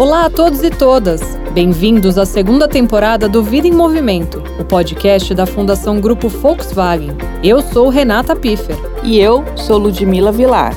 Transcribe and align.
Olá 0.00 0.24
a 0.24 0.30
todos 0.30 0.62
e 0.62 0.70
todas! 0.70 1.20
Bem-vindos 1.52 2.16
à 2.16 2.24
segunda 2.24 2.66
temporada 2.66 3.28
do 3.28 3.42
Vida 3.42 3.68
em 3.68 3.70
Movimento, 3.70 4.42
o 4.58 4.64
podcast 4.64 5.34
da 5.34 5.44
Fundação 5.44 6.00
Grupo 6.00 6.26
Volkswagen. 6.26 7.10
Eu 7.44 7.60
sou 7.60 7.90
Renata 7.90 8.34
Piffer. 8.34 8.76
E 9.04 9.18
eu 9.18 9.44
sou 9.58 9.76
Ludmila 9.76 10.32
Vilar. 10.32 10.74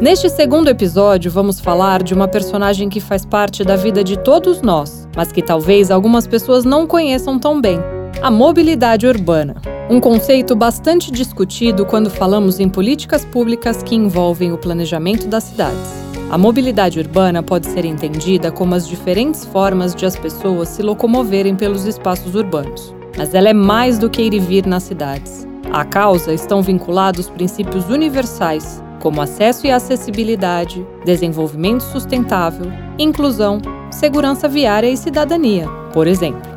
Neste 0.00 0.28
segundo 0.30 0.66
episódio, 0.66 1.30
vamos 1.30 1.60
falar 1.60 2.02
de 2.02 2.12
uma 2.12 2.26
personagem 2.26 2.88
que 2.88 2.98
faz 2.98 3.24
parte 3.24 3.62
da 3.62 3.76
vida 3.76 4.02
de 4.02 4.18
todos 4.18 4.60
nós, 4.60 5.06
mas 5.14 5.30
que 5.30 5.42
talvez 5.42 5.92
algumas 5.92 6.26
pessoas 6.26 6.64
não 6.64 6.88
conheçam 6.88 7.38
tão 7.38 7.60
bem: 7.60 7.78
a 8.20 8.32
mobilidade 8.32 9.06
urbana. 9.06 9.62
Um 9.88 10.00
conceito 10.00 10.56
bastante 10.56 11.12
discutido 11.12 11.86
quando 11.86 12.10
falamos 12.10 12.58
em 12.58 12.68
políticas 12.68 13.24
públicas 13.24 13.80
que 13.80 13.94
envolvem 13.94 14.52
o 14.52 14.58
planejamento 14.58 15.28
das 15.28 15.44
cidades. 15.44 16.09
A 16.30 16.38
mobilidade 16.38 17.00
urbana 17.00 17.42
pode 17.42 17.66
ser 17.66 17.84
entendida 17.84 18.52
como 18.52 18.76
as 18.76 18.86
diferentes 18.86 19.44
formas 19.44 19.96
de 19.96 20.06
as 20.06 20.14
pessoas 20.14 20.68
se 20.68 20.80
locomoverem 20.80 21.56
pelos 21.56 21.86
espaços 21.86 22.36
urbanos. 22.36 22.94
Mas 23.18 23.34
ela 23.34 23.48
é 23.48 23.52
mais 23.52 23.98
do 23.98 24.08
que 24.08 24.22
ir 24.22 24.32
e 24.32 24.38
vir 24.38 24.64
nas 24.64 24.84
cidades. 24.84 25.44
À 25.72 25.84
causa 25.84 26.32
estão 26.32 26.62
vinculados 26.62 27.28
princípios 27.28 27.88
universais, 27.88 28.80
como 29.00 29.20
acesso 29.20 29.66
e 29.66 29.72
acessibilidade, 29.72 30.86
desenvolvimento 31.04 31.80
sustentável, 31.80 32.70
inclusão, 32.96 33.60
segurança 33.90 34.46
viária 34.46 34.88
e 34.88 34.96
cidadania, 34.96 35.66
por 35.92 36.06
exemplo. 36.06 36.48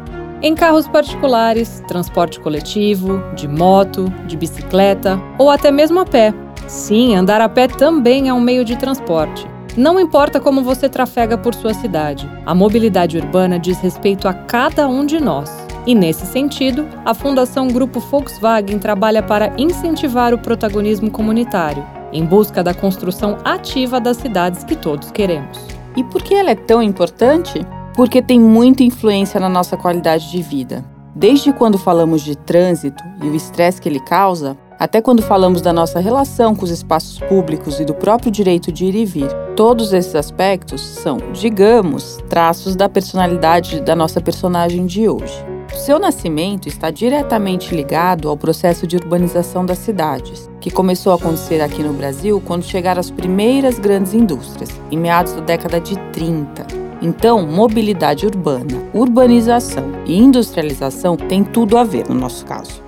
Em 0.43 0.53
carros 0.53 0.87
particulares, 0.87 1.81
transporte 1.87 2.39
coletivo, 2.39 3.23
de 3.35 3.47
moto, 3.47 4.05
de 4.27 4.37
bicicleta 4.37 5.19
ou 5.39 5.49
até 5.49 5.71
mesmo 5.71 5.99
a 5.99 6.05
pé. 6.05 6.31
Sim, 6.67 7.15
andar 7.15 7.41
a 7.41 7.49
pé 7.49 7.67
também 7.67 8.29
é 8.29 8.33
um 8.33 8.39
meio 8.39 8.63
de 8.63 8.75
transporte. 8.75 9.51
Não 9.75 9.99
importa 9.99 10.39
como 10.39 10.61
você 10.61 10.87
trafega 10.87 11.35
por 11.35 11.55
sua 11.55 11.73
cidade, 11.73 12.29
a 12.45 12.53
mobilidade 12.53 13.17
urbana 13.17 13.57
diz 13.57 13.79
respeito 13.79 14.27
a 14.27 14.33
cada 14.33 14.87
um 14.87 15.03
de 15.03 15.19
nós. 15.19 15.49
E 15.87 15.95
nesse 15.95 16.27
sentido, 16.27 16.87
a 17.03 17.15
Fundação 17.15 17.67
Grupo 17.67 17.99
Volkswagen 17.99 18.77
trabalha 18.77 19.23
para 19.23 19.51
incentivar 19.57 20.31
o 20.31 20.37
protagonismo 20.37 21.09
comunitário, 21.09 21.83
em 22.11 22.23
busca 22.23 22.63
da 22.63 22.71
construção 22.71 23.39
ativa 23.43 23.99
das 23.99 24.17
cidades 24.17 24.63
que 24.63 24.75
todos 24.75 25.09
queremos. 25.09 25.57
E 25.97 26.03
por 26.03 26.21
que 26.21 26.35
ela 26.35 26.51
é 26.51 26.55
tão 26.55 26.81
importante? 26.81 27.65
Porque 27.95 28.21
tem 28.21 28.39
muita 28.39 28.83
influência 28.83 29.39
na 29.39 29.49
nossa 29.49 29.75
qualidade 29.75 30.29
de 30.29 30.41
vida. 30.43 30.85
Desde 31.15 31.51
quando 31.51 31.79
falamos 31.79 32.21
de 32.21 32.35
trânsito 32.37 33.03
e 33.23 33.27
o 33.27 33.35
estresse 33.35 33.81
que 33.81 33.89
ele 33.89 33.99
causa, 34.01 34.55
até 34.79 35.01
quando 35.01 35.21
falamos 35.21 35.61
da 35.61 35.71
nossa 35.71 35.99
relação 35.99 36.55
com 36.55 36.65
os 36.65 36.71
espaços 36.71 37.19
públicos 37.19 37.79
e 37.79 37.85
do 37.85 37.93
próprio 37.93 38.31
direito 38.31 38.71
de 38.71 38.85
ir 38.85 38.95
e 38.95 39.05
vir. 39.05 39.29
Todos 39.55 39.93
esses 39.93 40.15
aspectos 40.15 40.81
são, 40.81 41.17
digamos, 41.33 42.17
traços 42.29 42.75
da 42.75 42.89
personalidade 42.89 43.81
da 43.81 43.95
nossa 43.95 44.19
personagem 44.19 44.85
de 44.85 45.07
hoje. 45.07 45.53
O 45.73 45.75
seu 45.75 45.97
nascimento 45.97 46.67
está 46.67 46.91
diretamente 46.91 47.75
ligado 47.75 48.29
ao 48.29 48.37
processo 48.37 48.85
de 48.85 48.95
urbanização 48.95 49.65
das 49.65 49.79
cidades, 49.79 50.49
que 50.61 50.69
começou 50.69 51.11
a 51.11 51.15
acontecer 51.15 51.61
aqui 51.61 51.81
no 51.81 51.93
Brasil 51.93 52.41
quando 52.45 52.63
chegaram 52.63 52.99
as 52.99 53.09
primeiras 53.09 53.79
grandes 53.79 54.13
indústrias, 54.13 54.69
em 54.91 54.97
meados 54.97 55.33
da 55.33 55.41
década 55.41 55.79
de 55.79 55.97
30. 56.11 56.67
Então, 57.01 57.45
mobilidade 57.45 58.25
urbana, 58.25 58.87
urbanização 58.93 59.83
e 60.05 60.15
industrialização 60.15 61.17
têm 61.17 61.43
tudo 61.43 61.77
a 61.77 61.83
ver 61.83 62.07
no 62.07 62.15
nosso 62.15 62.45
caso. 62.45 62.82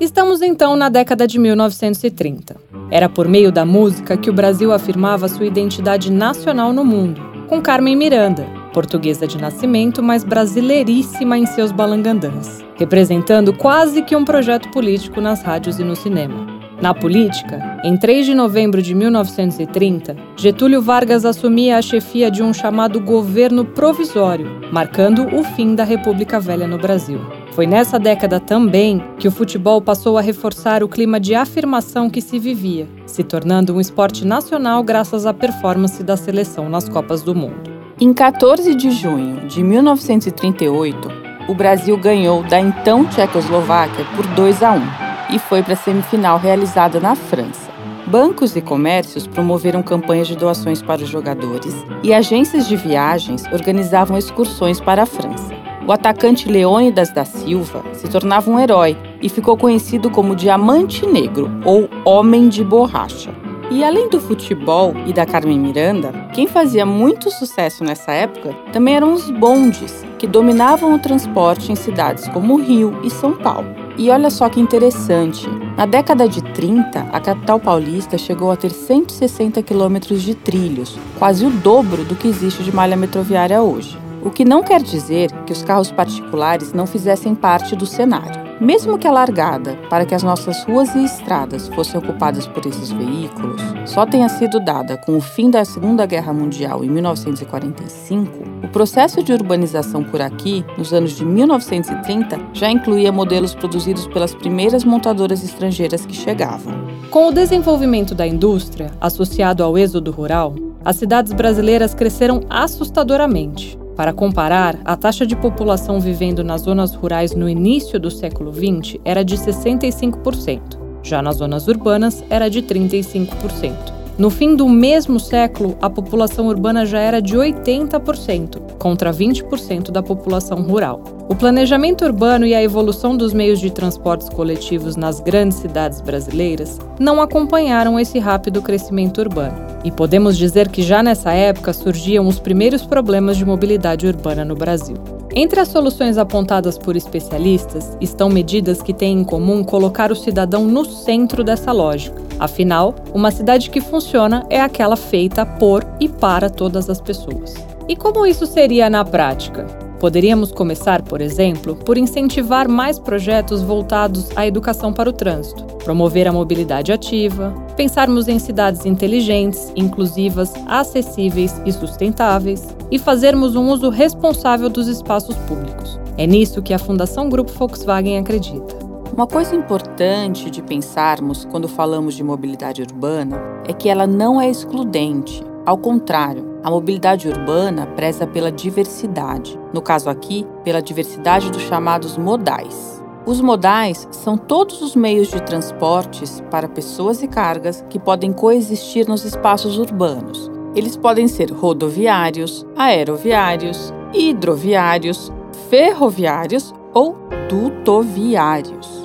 Estamos 0.00 0.42
então 0.42 0.76
na 0.76 0.88
década 0.88 1.26
de 1.26 1.40
1930. 1.40 2.54
Era 2.88 3.08
por 3.08 3.26
meio 3.26 3.50
da 3.50 3.64
música 3.64 4.16
que 4.16 4.30
o 4.30 4.32
Brasil 4.32 4.72
afirmava 4.72 5.26
sua 5.26 5.44
identidade 5.44 6.12
nacional 6.12 6.72
no 6.72 6.84
mundo, 6.84 7.20
com 7.48 7.60
Carmen 7.60 7.96
Miranda, 7.96 8.46
portuguesa 8.72 9.26
de 9.26 9.36
nascimento, 9.36 10.00
mas 10.00 10.22
brasileiríssima 10.22 11.36
em 11.36 11.46
seus 11.46 11.72
balangandãs, 11.72 12.64
representando 12.76 13.52
quase 13.52 14.02
que 14.02 14.14
um 14.14 14.24
projeto 14.24 14.70
político 14.70 15.20
nas 15.20 15.42
rádios 15.42 15.80
e 15.80 15.84
no 15.84 15.96
cinema. 15.96 16.57
Na 16.80 16.94
política, 16.94 17.80
em 17.82 17.96
3 17.96 18.24
de 18.24 18.34
novembro 18.34 18.80
de 18.80 18.94
1930, 18.94 20.14
Getúlio 20.36 20.80
Vargas 20.80 21.24
assumia 21.24 21.76
a 21.76 21.82
chefia 21.82 22.30
de 22.30 22.40
um 22.40 22.54
chamado 22.54 23.00
governo 23.00 23.64
provisório, 23.64 24.60
marcando 24.70 25.26
o 25.34 25.42
fim 25.42 25.74
da 25.74 25.82
República 25.82 26.38
Velha 26.38 26.68
no 26.68 26.78
Brasil. 26.78 27.20
Foi 27.50 27.66
nessa 27.66 27.98
década 27.98 28.38
também 28.38 29.02
que 29.18 29.26
o 29.26 29.32
futebol 29.32 29.82
passou 29.82 30.16
a 30.16 30.20
reforçar 30.20 30.84
o 30.84 30.88
clima 30.88 31.18
de 31.18 31.34
afirmação 31.34 32.08
que 32.08 32.20
se 32.20 32.38
vivia, 32.38 32.86
se 33.06 33.24
tornando 33.24 33.74
um 33.74 33.80
esporte 33.80 34.24
nacional 34.24 34.80
graças 34.84 35.26
à 35.26 35.34
performance 35.34 36.00
da 36.04 36.16
seleção 36.16 36.68
nas 36.68 36.88
Copas 36.88 37.22
do 37.22 37.34
Mundo. 37.34 37.76
Em 38.00 38.14
14 38.14 38.76
de 38.76 38.92
junho 38.92 39.48
de 39.48 39.64
1938, 39.64 41.10
o 41.48 41.54
Brasil 41.56 41.96
ganhou 41.96 42.44
da 42.44 42.60
então 42.60 43.04
Tchecoslováquia 43.04 44.04
por 44.14 44.24
2 44.28 44.62
a 44.62 44.74
1 44.74 45.07
e 45.30 45.38
foi 45.38 45.62
para 45.62 45.74
a 45.74 45.76
semifinal 45.76 46.38
realizada 46.38 47.00
na 47.00 47.14
França. 47.14 47.68
Bancos 48.06 48.56
e 48.56 48.62
comércios 48.62 49.26
promoveram 49.26 49.82
campanhas 49.82 50.26
de 50.26 50.36
doações 50.36 50.80
para 50.80 51.02
os 51.02 51.08
jogadores 51.08 51.74
e 52.02 52.14
agências 52.14 52.66
de 52.66 52.74
viagens 52.74 53.44
organizavam 53.52 54.16
excursões 54.16 54.80
para 54.80 55.02
a 55.02 55.06
França. 55.06 55.52
O 55.86 55.92
atacante 55.92 56.48
Leônidas 56.48 57.12
da 57.12 57.24
Silva 57.24 57.82
se 57.92 58.08
tornava 58.08 58.50
um 58.50 58.58
herói 58.58 58.96
e 59.22 59.28
ficou 59.28 59.56
conhecido 59.56 60.10
como 60.10 60.36
Diamante 60.36 61.06
Negro 61.06 61.50
ou 61.64 61.88
Homem 62.04 62.48
de 62.48 62.64
Borracha. 62.64 63.30
E 63.70 63.84
além 63.84 64.08
do 64.08 64.18
futebol 64.18 64.94
e 65.06 65.12
da 65.12 65.26
Carmen 65.26 65.58
Miranda, 65.58 66.10
quem 66.32 66.46
fazia 66.46 66.86
muito 66.86 67.30
sucesso 67.30 67.84
nessa 67.84 68.12
época 68.12 68.54
também 68.72 68.96
eram 68.96 69.12
os 69.12 69.30
bondes, 69.30 70.04
que 70.18 70.26
dominavam 70.26 70.94
o 70.94 70.98
transporte 70.98 71.70
em 71.70 71.76
cidades 71.76 72.26
como 72.28 72.56
Rio 72.56 72.98
e 73.02 73.10
São 73.10 73.36
Paulo. 73.36 73.77
E 73.98 74.10
olha 74.10 74.30
só 74.30 74.48
que 74.48 74.60
interessante, 74.60 75.44
na 75.76 75.84
década 75.84 76.28
de 76.28 76.40
30, 76.40 77.00
a 77.12 77.20
capital 77.20 77.58
paulista 77.58 78.16
chegou 78.16 78.52
a 78.52 78.56
ter 78.56 78.70
160 78.70 79.60
quilômetros 79.60 80.22
de 80.22 80.36
trilhos, 80.36 80.96
quase 81.18 81.44
o 81.44 81.50
dobro 81.50 82.04
do 82.04 82.14
que 82.14 82.28
existe 82.28 82.62
de 82.62 82.72
malha 82.72 82.96
metroviária 82.96 83.60
hoje. 83.60 83.98
O 84.22 84.30
que 84.30 84.44
não 84.44 84.62
quer 84.62 84.80
dizer 84.80 85.32
que 85.44 85.52
os 85.52 85.64
carros 85.64 85.90
particulares 85.90 86.72
não 86.72 86.86
fizessem 86.86 87.34
parte 87.34 87.74
do 87.74 87.86
cenário. 87.86 88.47
Mesmo 88.60 88.98
que 88.98 89.06
a 89.06 89.12
largada 89.12 89.76
para 89.88 90.04
que 90.04 90.14
as 90.14 90.24
nossas 90.24 90.64
ruas 90.64 90.92
e 90.96 91.04
estradas 91.04 91.68
fossem 91.68 91.96
ocupadas 91.98 92.44
por 92.48 92.66
esses 92.66 92.90
veículos 92.90 93.62
só 93.86 94.04
tenha 94.04 94.28
sido 94.28 94.58
dada 94.58 94.96
com 94.96 95.16
o 95.16 95.20
fim 95.20 95.48
da 95.48 95.64
Segunda 95.64 96.04
Guerra 96.06 96.32
Mundial 96.32 96.84
em 96.84 96.90
1945, 96.90 98.32
o 98.64 98.68
processo 98.68 99.22
de 99.22 99.32
urbanização 99.32 100.02
por 100.02 100.20
aqui, 100.20 100.64
nos 100.76 100.92
anos 100.92 101.12
de 101.12 101.24
1930, 101.24 102.38
já 102.52 102.68
incluía 102.68 103.12
modelos 103.12 103.54
produzidos 103.54 104.08
pelas 104.08 104.34
primeiras 104.34 104.82
montadoras 104.82 105.44
estrangeiras 105.44 106.04
que 106.04 106.14
chegavam. 106.14 106.74
Com 107.10 107.28
o 107.28 107.32
desenvolvimento 107.32 108.12
da 108.12 108.26
indústria, 108.26 108.90
associado 109.00 109.62
ao 109.62 109.78
êxodo 109.78 110.10
rural, 110.10 110.54
as 110.84 110.96
cidades 110.96 111.32
brasileiras 111.32 111.94
cresceram 111.94 112.40
assustadoramente. 112.50 113.77
Para 113.98 114.12
comparar, 114.12 114.78
a 114.84 114.96
taxa 114.96 115.26
de 115.26 115.34
população 115.34 115.98
vivendo 115.98 116.44
nas 116.44 116.60
zonas 116.60 116.94
rurais 116.94 117.34
no 117.34 117.48
início 117.48 117.98
do 117.98 118.12
século 118.12 118.54
XX 118.54 118.96
era 119.04 119.24
de 119.24 119.36
65%, 119.36 120.78
já 121.02 121.20
nas 121.20 121.38
zonas 121.38 121.66
urbanas 121.66 122.22
era 122.30 122.48
de 122.48 122.62
35%. 122.62 123.97
No 124.18 124.30
fim 124.30 124.56
do 124.56 124.68
mesmo 124.68 125.20
século, 125.20 125.78
a 125.80 125.88
população 125.88 126.48
urbana 126.48 126.84
já 126.84 126.98
era 126.98 127.22
de 127.22 127.36
80%, 127.36 128.76
contra 128.76 129.12
20% 129.12 129.92
da 129.92 130.02
população 130.02 130.60
rural. 130.60 131.00
O 131.28 131.36
planejamento 131.36 132.04
urbano 132.04 132.44
e 132.44 132.52
a 132.52 132.60
evolução 132.60 133.16
dos 133.16 133.32
meios 133.32 133.60
de 133.60 133.70
transportes 133.70 134.28
coletivos 134.28 134.96
nas 134.96 135.20
grandes 135.20 135.58
cidades 135.58 136.00
brasileiras 136.00 136.80
não 136.98 137.22
acompanharam 137.22 138.00
esse 138.00 138.18
rápido 138.18 138.60
crescimento 138.60 139.18
urbano. 139.18 139.54
E 139.84 139.92
podemos 139.92 140.36
dizer 140.36 140.68
que 140.68 140.82
já 140.82 141.00
nessa 141.00 141.32
época 141.32 141.72
surgiam 141.72 142.26
os 142.26 142.40
primeiros 142.40 142.84
problemas 142.84 143.36
de 143.36 143.44
mobilidade 143.44 144.04
urbana 144.04 144.44
no 144.44 144.56
Brasil. 144.56 144.96
Entre 145.32 145.60
as 145.60 145.68
soluções 145.68 146.18
apontadas 146.18 146.76
por 146.76 146.96
especialistas 146.96 147.96
estão 148.00 148.28
medidas 148.28 148.82
que 148.82 148.92
têm 148.92 149.20
em 149.20 149.24
comum 149.24 149.62
colocar 149.62 150.10
o 150.10 150.16
cidadão 150.16 150.66
no 150.66 150.84
centro 150.84 151.44
dessa 151.44 151.70
lógica. 151.70 152.27
Afinal, 152.38 152.94
uma 153.12 153.30
cidade 153.30 153.70
que 153.70 153.80
funciona 153.80 154.46
é 154.48 154.60
aquela 154.60 154.96
feita 154.96 155.44
por 155.44 155.84
e 155.98 156.08
para 156.08 156.48
todas 156.48 156.88
as 156.88 157.00
pessoas. 157.00 157.54
E 157.88 157.96
como 157.96 158.26
isso 158.26 158.46
seria 158.46 158.88
na 158.88 159.04
prática? 159.04 159.66
Poderíamos 159.98 160.52
começar, 160.52 161.02
por 161.02 161.20
exemplo, 161.20 161.74
por 161.74 161.98
incentivar 161.98 162.68
mais 162.68 163.00
projetos 163.00 163.62
voltados 163.62 164.28
à 164.36 164.46
educação 164.46 164.92
para 164.92 165.10
o 165.10 165.12
trânsito, 165.12 165.64
promover 165.82 166.28
a 166.28 166.32
mobilidade 166.32 166.92
ativa, 166.92 167.52
pensarmos 167.76 168.28
em 168.28 168.38
cidades 168.38 168.86
inteligentes, 168.86 169.72
inclusivas, 169.74 170.52
acessíveis 170.68 171.60
e 171.66 171.72
sustentáveis 171.72 172.68
e 172.92 172.98
fazermos 172.98 173.56
um 173.56 173.70
uso 173.70 173.88
responsável 173.88 174.68
dos 174.68 174.86
espaços 174.86 175.34
públicos. 175.48 175.98
É 176.16 176.26
nisso 176.26 176.62
que 176.62 176.72
a 176.72 176.78
Fundação 176.78 177.28
Grupo 177.28 177.50
Volkswagen 177.52 178.18
acredita. 178.18 178.87
Uma 179.18 179.26
coisa 179.26 179.52
importante 179.56 180.48
de 180.48 180.62
pensarmos 180.62 181.44
quando 181.44 181.66
falamos 181.66 182.14
de 182.14 182.22
mobilidade 182.22 182.82
urbana 182.82 183.36
é 183.66 183.72
que 183.72 183.88
ela 183.88 184.06
não 184.06 184.40
é 184.40 184.48
excludente. 184.48 185.42
Ao 185.66 185.76
contrário, 185.76 186.46
A 186.62 186.70
mobilidade 186.70 187.28
urbana 187.28 187.86
preza 187.86 188.26
pela 188.26 188.50
diversidade, 188.52 189.58
no 189.72 189.80
caso 189.80 190.08
aqui, 190.10 190.46
pela 190.62 190.82
diversidade 190.82 191.50
dos 191.50 191.62
chamados 191.62 192.18
modais. 192.18 193.02
Os 193.26 193.40
modais 193.40 194.06
são 194.10 194.36
todos 194.36 194.82
os 194.82 194.94
meios 194.94 195.28
de 195.28 195.40
transportes 195.42 196.40
para 196.50 196.68
pessoas 196.68 197.22
e 197.22 197.28
cargas 197.28 197.84
que 197.88 197.98
podem 197.98 198.32
coexistir 198.32 199.08
nos 199.08 199.24
espaços 199.24 199.78
urbanos. 199.78 200.50
Eles 200.74 200.96
podem 200.96 201.26
ser 201.26 201.50
rodoviários, 201.52 202.66
aeroviários, 202.76 203.92
hidroviários, 204.12 205.32
ferroviários 205.70 206.74
ou 206.92 207.16
dutoviários. 207.48 208.97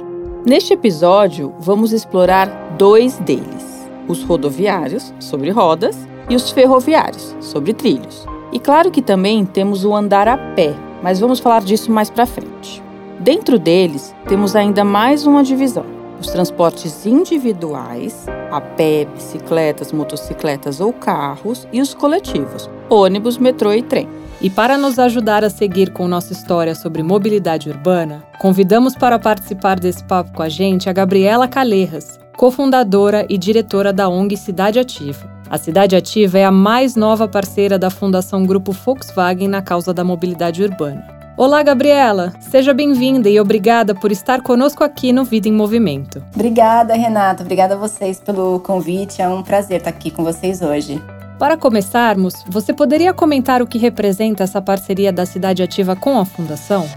Neste 0.45 0.74
episódio, 0.74 1.54
vamos 1.57 1.94
explorar 1.94 2.75
dois 2.78 3.18
deles: 3.19 3.90
os 4.10 4.24
rodoviários, 4.24 5.13
sobre 5.18 5.50
rodas, 5.50 5.98
e 6.30 6.36
os 6.36 6.51
ferroviários, 6.51 7.34
sobre 7.40 7.74
trilhos. 7.74 8.25
E 8.51 8.60
claro 8.60 8.92
que 8.92 9.01
também 9.01 9.45
temos 9.45 9.86
o 9.86 9.95
andar 9.95 10.28
a 10.28 10.38
pé, 10.38 10.75
mas 11.01 11.22
vamos 11.22 11.40
falar 11.40 11.62
disso 11.62 11.90
mais 11.90 12.10
para 12.10 12.25
frente. 12.25 12.84
Dentro 13.22 13.57
deles, 13.57 14.13
temos 14.28 14.54
ainda 14.54 14.84
mais 14.84 15.25
uma 15.25 15.45
divisão: 15.45 15.86
os 16.19 16.28
transportes 16.28 17.06
individuais, 17.06 18.25
a 18.51 18.60
pé, 18.60 19.06
bicicletas, 19.06 19.94
motocicletas 19.94 20.81
ou 20.81 20.92
carros, 20.92 21.66
e 21.72 21.80
os 21.80 21.94
coletivos, 21.94 22.69
ônibus, 22.89 23.38
metrô 23.38 23.72
e 23.72 23.81
trem. 23.81 24.10
E 24.44 24.50
para 24.50 24.78
nos 24.78 25.00
ajudar 25.00 25.42
a 25.42 25.50
seguir 25.50 25.94
com 25.94 26.06
nossa 26.06 26.34
história 26.34 26.75
sobre 26.75 27.01
mobilidade 27.01 27.69
urbana, 27.69 28.22
convidamos 28.40 28.94
para 28.94 29.18
participar 29.18 29.80
desse 29.80 30.04
papo 30.04 30.34
com 30.34 30.44
a 30.44 30.50
gente 30.50 30.90
a 30.90 30.94
Gabriela 30.94 31.48
Calerras, 31.48 32.19
cofundadora 32.36 33.25
e 33.30 33.38
diretora 33.38 33.94
da 33.94 34.10
ONG 34.10 34.36
Cidade 34.36 34.80
Ativa. 34.80 35.31
A 35.50 35.57
Cidade 35.57 35.95
Ativa 35.95 36.38
é 36.38 36.44
a 36.44 36.51
mais 36.51 36.98
nova 36.98 37.25
parceira 37.25 37.80
da 37.80 37.90
Fundação 37.90 38.45
Grupo 38.45 38.74
Volkswagen 38.74 39.48
na 39.48 39.62
causa 39.62 39.94
da 39.94 40.04
mobilidade 40.04 40.62
urbana. 40.62 41.07
Olá, 41.38 41.63
Gabriela! 41.63 42.34
Seja 42.42 42.74
bem-vinda 42.74 43.30
e 43.30 43.39
obrigada 43.39 43.96
por 43.96 44.12
estar 44.12 44.42
conosco 44.42 44.84
aqui 44.84 45.13
no 45.13 45.24
Vida 45.24 45.48
em 45.48 45.54
Movimento. 45.54 46.22
Obrigada, 46.36 46.94
Renata. 46.96 47.44
Obrigada 47.44 47.75
a 47.75 47.78
vocês 47.78 48.19
pelo 48.19 48.60
convite. 48.60 49.22
É 49.22 49.28
um 49.30 49.42
prazer 49.42 49.78
estar 49.78 49.89
aqui 49.89 50.12
com 50.12 50.22
vocês 50.22 50.62
hoje. 50.62 51.01
Para 51.39 51.57
começarmos, 51.57 52.44
você 52.47 52.74
poderia 52.74 53.13
comentar 53.13 53.62
o 53.62 53.68
que 53.68 53.77
representa 53.77 54.44
essa 54.44 54.62
parceria 54.62 55.12
da 55.12 55.25
Cidade 55.25 55.63
Ativa 55.63 55.95
com 55.95 56.19
a 56.19 56.25
Fundação? 56.25 56.88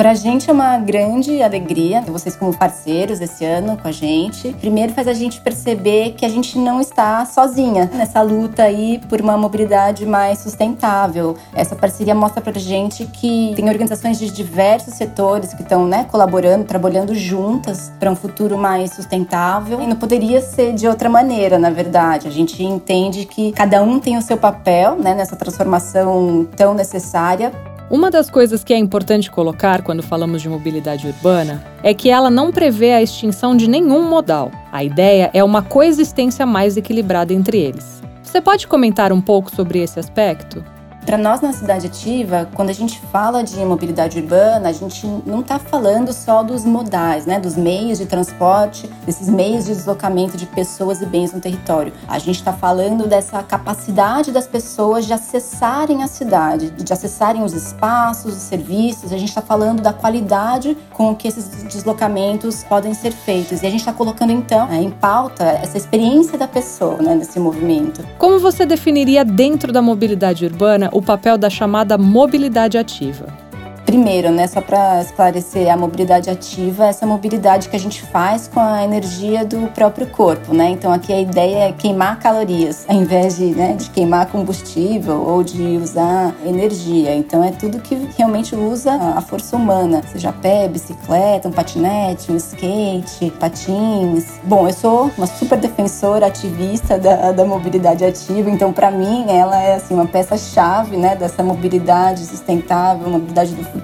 Para 0.00 0.12
a 0.12 0.14
gente 0.14 0.48
é 0.48 0.52
uma 0.54 0.78
grande 0.78 1.42
alegria 1.42 2.00
ter 2.00 2.10
vocês 2.10 2.34
como 2.34 2.56
parceiros 2.56 3.20
esse 3.20 3.44
ano 3.44 3.76
com 3.76 3.86
a 3.86 3.92
gente. 3.92 4.50
Primeiro 4.54 4.94
faz 4.94 5.06
a 5.06 5.12
gente 5.12 5.42
perceber 5.42 6.12
que 6.12 6.24
a 6.24 6.28
gente 6.30 6.56
não 6.56 6.80
está 6.80 7.26
sozinha 7.26 7.84
nessa 7.92 8.22
luta 8.22 8.62
aí 8.62 8.98
por 9.10 9.20
uma 9.20 9.36
mobilidade 9.36 10.06
mais 10.06 10.38
sustentável. 10.38 11.36
Essa 11.54 11.76
parceria 11.76 12.14
mostra 12.14 12.40
para 12.40 12.56
a 12.56 12.58
gente 12.58 13.04
que 13.04 13.52
tem 13.54 13.68
organizações 13.68 14.18
de 14.18 14.30
diversos 14.30 14.94
setores 14.94 15.52
que 15.52 15.60
estão 15.60 15.86
né, 15.86 16.06
colaborando, 16.10 16.64
trabalhando 16.64 17.14
juntas 17.14 17.92
para 18.00 18.10
um 18.10 18.16
futuro 18.16 18.56
mais 18.56 18.94
sustentável. 18.94 19.82
E 19.82 19.86
não 19.86 19.96
poderia 19.96 20.40
ser 20.40 20.72
de 20.72 20.88
outra 20.88 21.10
maneira, 21.10 21.58
na 21.58 21.68
verdade. 21.68 22.26
A 22.26 22.30
gente 22.30 22.64
entende 22.64 23.26
que 23.26 23.52
cada 23.52 23.82
um 23.82 24.00
tem 24.00 24.16
o 24.16 24.22
seu 24.22 24.38
papel 24.38 24.96
né, 24.96 25.14
nessa 25.14 25.36
transformação 25.36 26.48
tão 26.56 26.72
necessária 26.72 27.52
uma 27.90 28.08
das 28.08 28.30
coisas 28.30 28.62
que 28.62 28.72
é 28.72 28.78
importante 28.78 29.28
colocar 29.28 29.82
quando 29.82 30.00
falamos 30.00 30.40
de 30.40 30.48
mobilidade 30.48 31.08
urbana 31.08 31.60
é 31.82 31.92
que 31.92 32.08
ela 32.08 32.30
não 32.30 32.52
prevê 32.52 32.92
a 32.92 33.02
extinção 33.02 33.56
de 33.56 33.68
nenhum 33.68 34.08
modal. 34.08 34.52
A 34.70 34.84
ideia 34.84 35.28
é 35.34 35.42
uma 35.42 35.60
coexistência 35.60 36.46
mais 36.46 36.76
equilibrada 36.76 37.32
entre 37.32 37.58
eles. 37.58 38.00
Você 38.22 38.40
pode 38.40 38.68
comentar 38.68 39.12
um 39.12 39.20
pouco 39.20 39.52
sobre 39.52 39.80
esse 39.80 39.98
aspecto? 39.98 40.64
Para 41.04 41.16
nós 41.16 41.40
na 41.40 41.52
cidade 41.52 41.86
ativa, 41.86 42.48
quando 42.54 42.68
a 42.68 42.74
gente 42.74 43.00
fala 43.10 43.42
de 43.42 43.56
mobilidade 43.64 44.18
urbana, 44.18 44.68
a 44.68 44.72
gente 44.72 45.06
não 45.26 45.40
está 45.40 45.58
falando 45.58 46.12
só 46.12 46.42
dos 46.42 46.64
modais, 46.64 47.26
né, 47.26 47.40
dos 47.40 47.56
meios 47.56 47.98
de 47.98 48.06
transporte, 48.06 48.88
desses 49.06 49.28
meios 49.28 49.64
de 49.64 49.74
deslocamento 49.74 50.36
de 50.36 50.46
pessoas 50.46 51.00
e 51.00 51.06
bens 51.06 51.32
no 51.32 51.40
território. 51.40 51.92
A 52.06 52.18
gente 52.18 52.36
está 52.36 52.52
falando 52.52 53.08
dessa 53.08 53.42
capacidade 53.42 54.30
das 54.30 54.46
pessoas 54.46 55.06
de 55.06 55.12
acessarem 55.12 56.02
a 56.02 56.06
cidade, 56.06 56.70
de 56.70 56.92
acessarem 56.92 57.42
os 57.42 57.54
espaços, 57.54 58.36
os 58.36 58.42
serviços. 58.42 59.12
A 59.12 59.18
gente 59.18 59.30
está 59.30 59.42
falando 59.42 59.80
da 59.80 59.92
qualidade 59.92 60.76
com 60.92 61.14
que 61.16 61.26
esses 61.28 61.62
deslocamentos 61.64 62.62
podem 62.62 62.92
ser 62.92 63.12
feitos. 63.12 63.62
E 63.62 63.66
a 63.66 63.70
gente 63.70 63.80
está 63.80 63.92
colocando 63.92 64.32
então 64.32 64.66
né, 64.66 64.82
em 64.82 64.90
pauta 64.90 65.44
essa 65.44 65.78
experiência 65.78 66.36
da 66.36 66.46
pessoa 66.46 66.96
né, 66.96 67.14
nesse 67.14 67.40
movimento. 67.40 68.04
Como 68.18 68.38
você 68.38 68.66
definiria 68.66 69.24
dentro 69.24 69.72
da 69.72 69.80
mobilidade 69.80 70.44
urbana 70.44 70.89
o 70.92 71.02
papel 71.02 71.36
da 71.38 71.50
chamada 71.50 71.96
mobilidade 71.98 72.78
ativa. 72.78 73.49
Primeiro, 73.90 74.30
né, 74.30 74.46
só 74.46 74.60
para 74.60 75.02
esclarecer, 75.02 75.68
a 75.68 75.76
mobilidade 75.76 76.30
ativa 76.30 76.86
é 76.86 76.90
essa 76.90 77.04
mobilidade 77.04 77.68
que 77.68 77.74
a 77.74 77.78
gente 77.80 78.02
faz 78.02 78.46
com 78.46 78.60
a 78.60 78.84
energia 78.84 79.44
do 79.44 79.66
próprio 79.72 80.06
corpo, 80.06 80.54
né? 80.54 80.70
Então 80.70 80.92
aqui 80.92 81.12
a 81.12 81.20
ideia 81.20 81.70
é 81.70 81.72
queimar 81.72 82.20
calorias, 82.20 82.84
ao 82.88 82.94
invés 82.94 83.36
de, 83.36 83.46
né, 83.46 83.72
de 83.72 83.90
queimar 83.90 84.26
combustível 84.26 85.20
ou 85.20 85.42
de 85.42 85.76
usar 85.76 86.32
energia. 86.46 87.16
Então 87.16 87.42
é 87.42 87.50
tudo 87.50 87.80
que 87.80 87.96
realmente 88.16 88.54
usa 88.54 88.94
a 88.94 89.20
força 89.20 89.56
humana, 89.56 90.04
seja 90.12 90.32
pé, 90.32 90.68
bicicleta, 90.68 91.48
um 91.48 91.52
patinete, 91.52 92.30
um 92.30 92.36
skate, 92.36 93.32
patins. 93.40 94.38
Bom, 94.44 94.68
eu 94.68 94.72
sou 94.72 95.10
uma 95.18 95.26
super 95.26 95.58
defensora, 95.58 96.26
ativista 96.26 96.96
da, 96.96 97.32
da 97.32 97.44
mobilidade 97.44 98.04
ativa, 98.04 98.48
então 98.50 98.72
para 98.72 98.88
mim 98.88 99.24
ela 99.28 99.60
é 99.60 99.74
assim 99.74 99.94
uma 99.94 100.06
peça-chave, 100.06 100.96
né, 100.96 101.16
dessa 101.16 101.42
mobilidade 101.42 102.24
sustentável, 102.24 103.10
mobilidade 103.10 103.52
do 103.52 103.64
futuro 103.64 103.79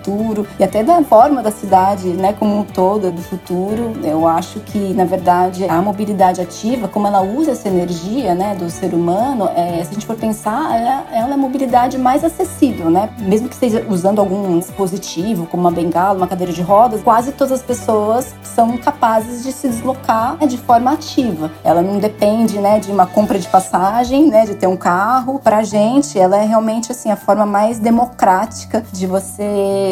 e 0.59 0.65
até 0.65 0.83
da 0.83 1.03
forma 1.03 1.43
da 1.43 1.51
cidade, 1.51 2.09
né, 2.09 2.33
como 2.33 2.59
um 2.59 2.65
todo 2.65 3.11
do 3.11 3.23
futuro. 3.23 3.93
Eu 4.03 4.27
acho 4.27 4.61
que, 4.61 4.95
na 4.95 5.05
verdade, 5.05 5.65
a 5.65 5.81
mobilidade 5.81 6.41
ativa, 6.41 6.89
como 6.89 7.07
ela 7.07 7.23
usa 7.23 7.53
essa 7.53 7.69
energia, 7.69 8.35
né, 8.35 8.55
do 8.55 8.69
ser 8.71 8.95
humano, 8.95 9.49
é, 9.57 9.83
se 9.85 9.91
a 9.91 9.95
gente 9.95 10.07
for 10.07 10.17
pensar, 10.17 10.77
ela 11.11 11.31
é 11.31 11.33
a 11.33 11.37
mobilidade 11.37 11.99
mais 11.99 12.25
acessível, 12.25 12.91
né? 12.91 13.11
Mesmo 13.19 13.49
que 13.49 13.55
esteja 13.55 13.85
usando 13.89 14.21
algum 14.21 14.59
dispositivo, 14.59 15.47
como 15.47 15.63
uma 15.63 15.71
bengala, 15.71 16.17
uma 16.17 16.27
cadeira 16.27 16.53
de 16.53 16.63
rodas, 16.63 17.03
quase 17.03 17.33
todas 17.33 17.53
as 17.53 17.63
pessoas 17.63 18.35
são 18.43 18.77
capazes 18.79 19.43
de 19.43 19.53
se 19.53 19.69
deslocar 19.69 20.37
né, 20.41 20.47
de 20.47 20.59
forma 20.59 20.93
ativa. 20.93 21.51
Ela 21.65 21.83
não 21.83 21.99
depende, 21.99 22.59
né, 22.59 22.79
de 22.79 22.91
uma 22.91 23.07
compra 23.07 23.39
de 23.39 23.49
passagem, 23.49 24.29
né, 24.29 24.45
de 24.45 24.55
ter 24.55 24.67
um 24.67 24.77
carro. 24.77 25.39
Para 25.39 25.59
a 25.59 25.63
gente, 25.63 26.19
ela 26.19 26.37
é 26.37 26.45
realmente 26.45 26.93
assim 26.93 27.11
a 27.11 27.17
forma 27.17 27.47
mais 27.47 27.79
democrática 27.79 28.85
de 28.93 29.07
você 29.07 29.43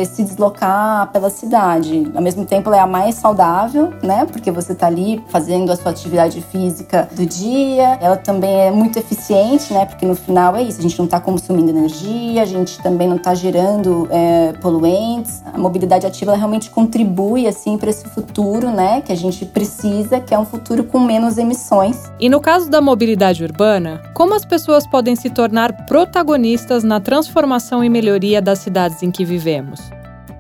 se 0.05 0.25
deslocar 0.25 1.11
pela 1.13 1.29
cidade. 1.29 2.11
Ao 2.15 2.23
mesmo 2.23 2.47
tempo, 2.47 2.69
ela 2.69 2.79
é 2.79 2.81
a 2.81 2.87
mais 2.87 3.17
saudável, 3.17 3.93
né? 4.03 4.25
Porque 4.25 4.51
você 4.51 4.73
está 4.73 4.87
ali 4.87 5.23
fazendo 5.29 5.71
a 5.71 5.77
sua 5.77 5.91
atividade 5.91 6.41
física 6.41 7.09
do 7.13 7.27
dia. 7.27 7.99
Ela 8.01 8.17
também 8.17 8.61
é 8.63 8.71
muito 8.71 8.99
eficiente, 8.99 9.73
né? 9.75 9.85
Porque 9.85 10.07
no 10.07 10.15
final 10.15 10.57
é 10.57 10.63
isso, 10.63 10.79
a 10.79 10.83
gente 10.83 10.99
não 10.99 11.05
está 11.05 11.21
consumindo 11.21 11.71
energia, 11.71 12.43
a 12.43 12.47
gente 12.47 12.81
também 12.83 13.07
não 13.07 13.17
está 13.17 13.35
gerando 13.35 14.09
é, 14.11 14.53
poluentes. 14.55 15.43
A 15.53 15.59
mobilidade 15.59 16.07
ativa 16.07 16.35
realmente 16.35 16.71
contribui 16.71 17.47
assim 17.47 17.77
para 17.77 17.91
esse 17.91 18.09
futuro, 18.09 18.71
né? 18.71 19.03
Que 19.03 19.13
a 19.13 19.17
gente 19.17 19.45
precisa, 19.45 20.21
que 20.21 20.35
é 20.35 20.39
um 20.39 20.47
futuro 20.47 20.85
com 20.85 20.99
menos 20.99 21.37
emissões. 21.37 22.11
E 22.19 22.29
no 22.29 22.41
caso 22.41 22.71
da 22.71 22.81
mobilidade 22.81 23.45
urbana, 23.45 24.01
como 24.15 24.35
as 24.35 24.45
pessoas 24.45 24.87
podem 24.87 25.17
se 25.17 25.29
tornar 25.29 25.87
protagonistas 25.87 26.85
na 26.85 27.01
transformação 27.01 27.83
e 27.85 27.89
melhoria 27.89 28.41
das 28.41 28.61
cidades 28.61 29.03
em 29.03 29.11
que 29.11 29.25
vivemos? 29.25 29.84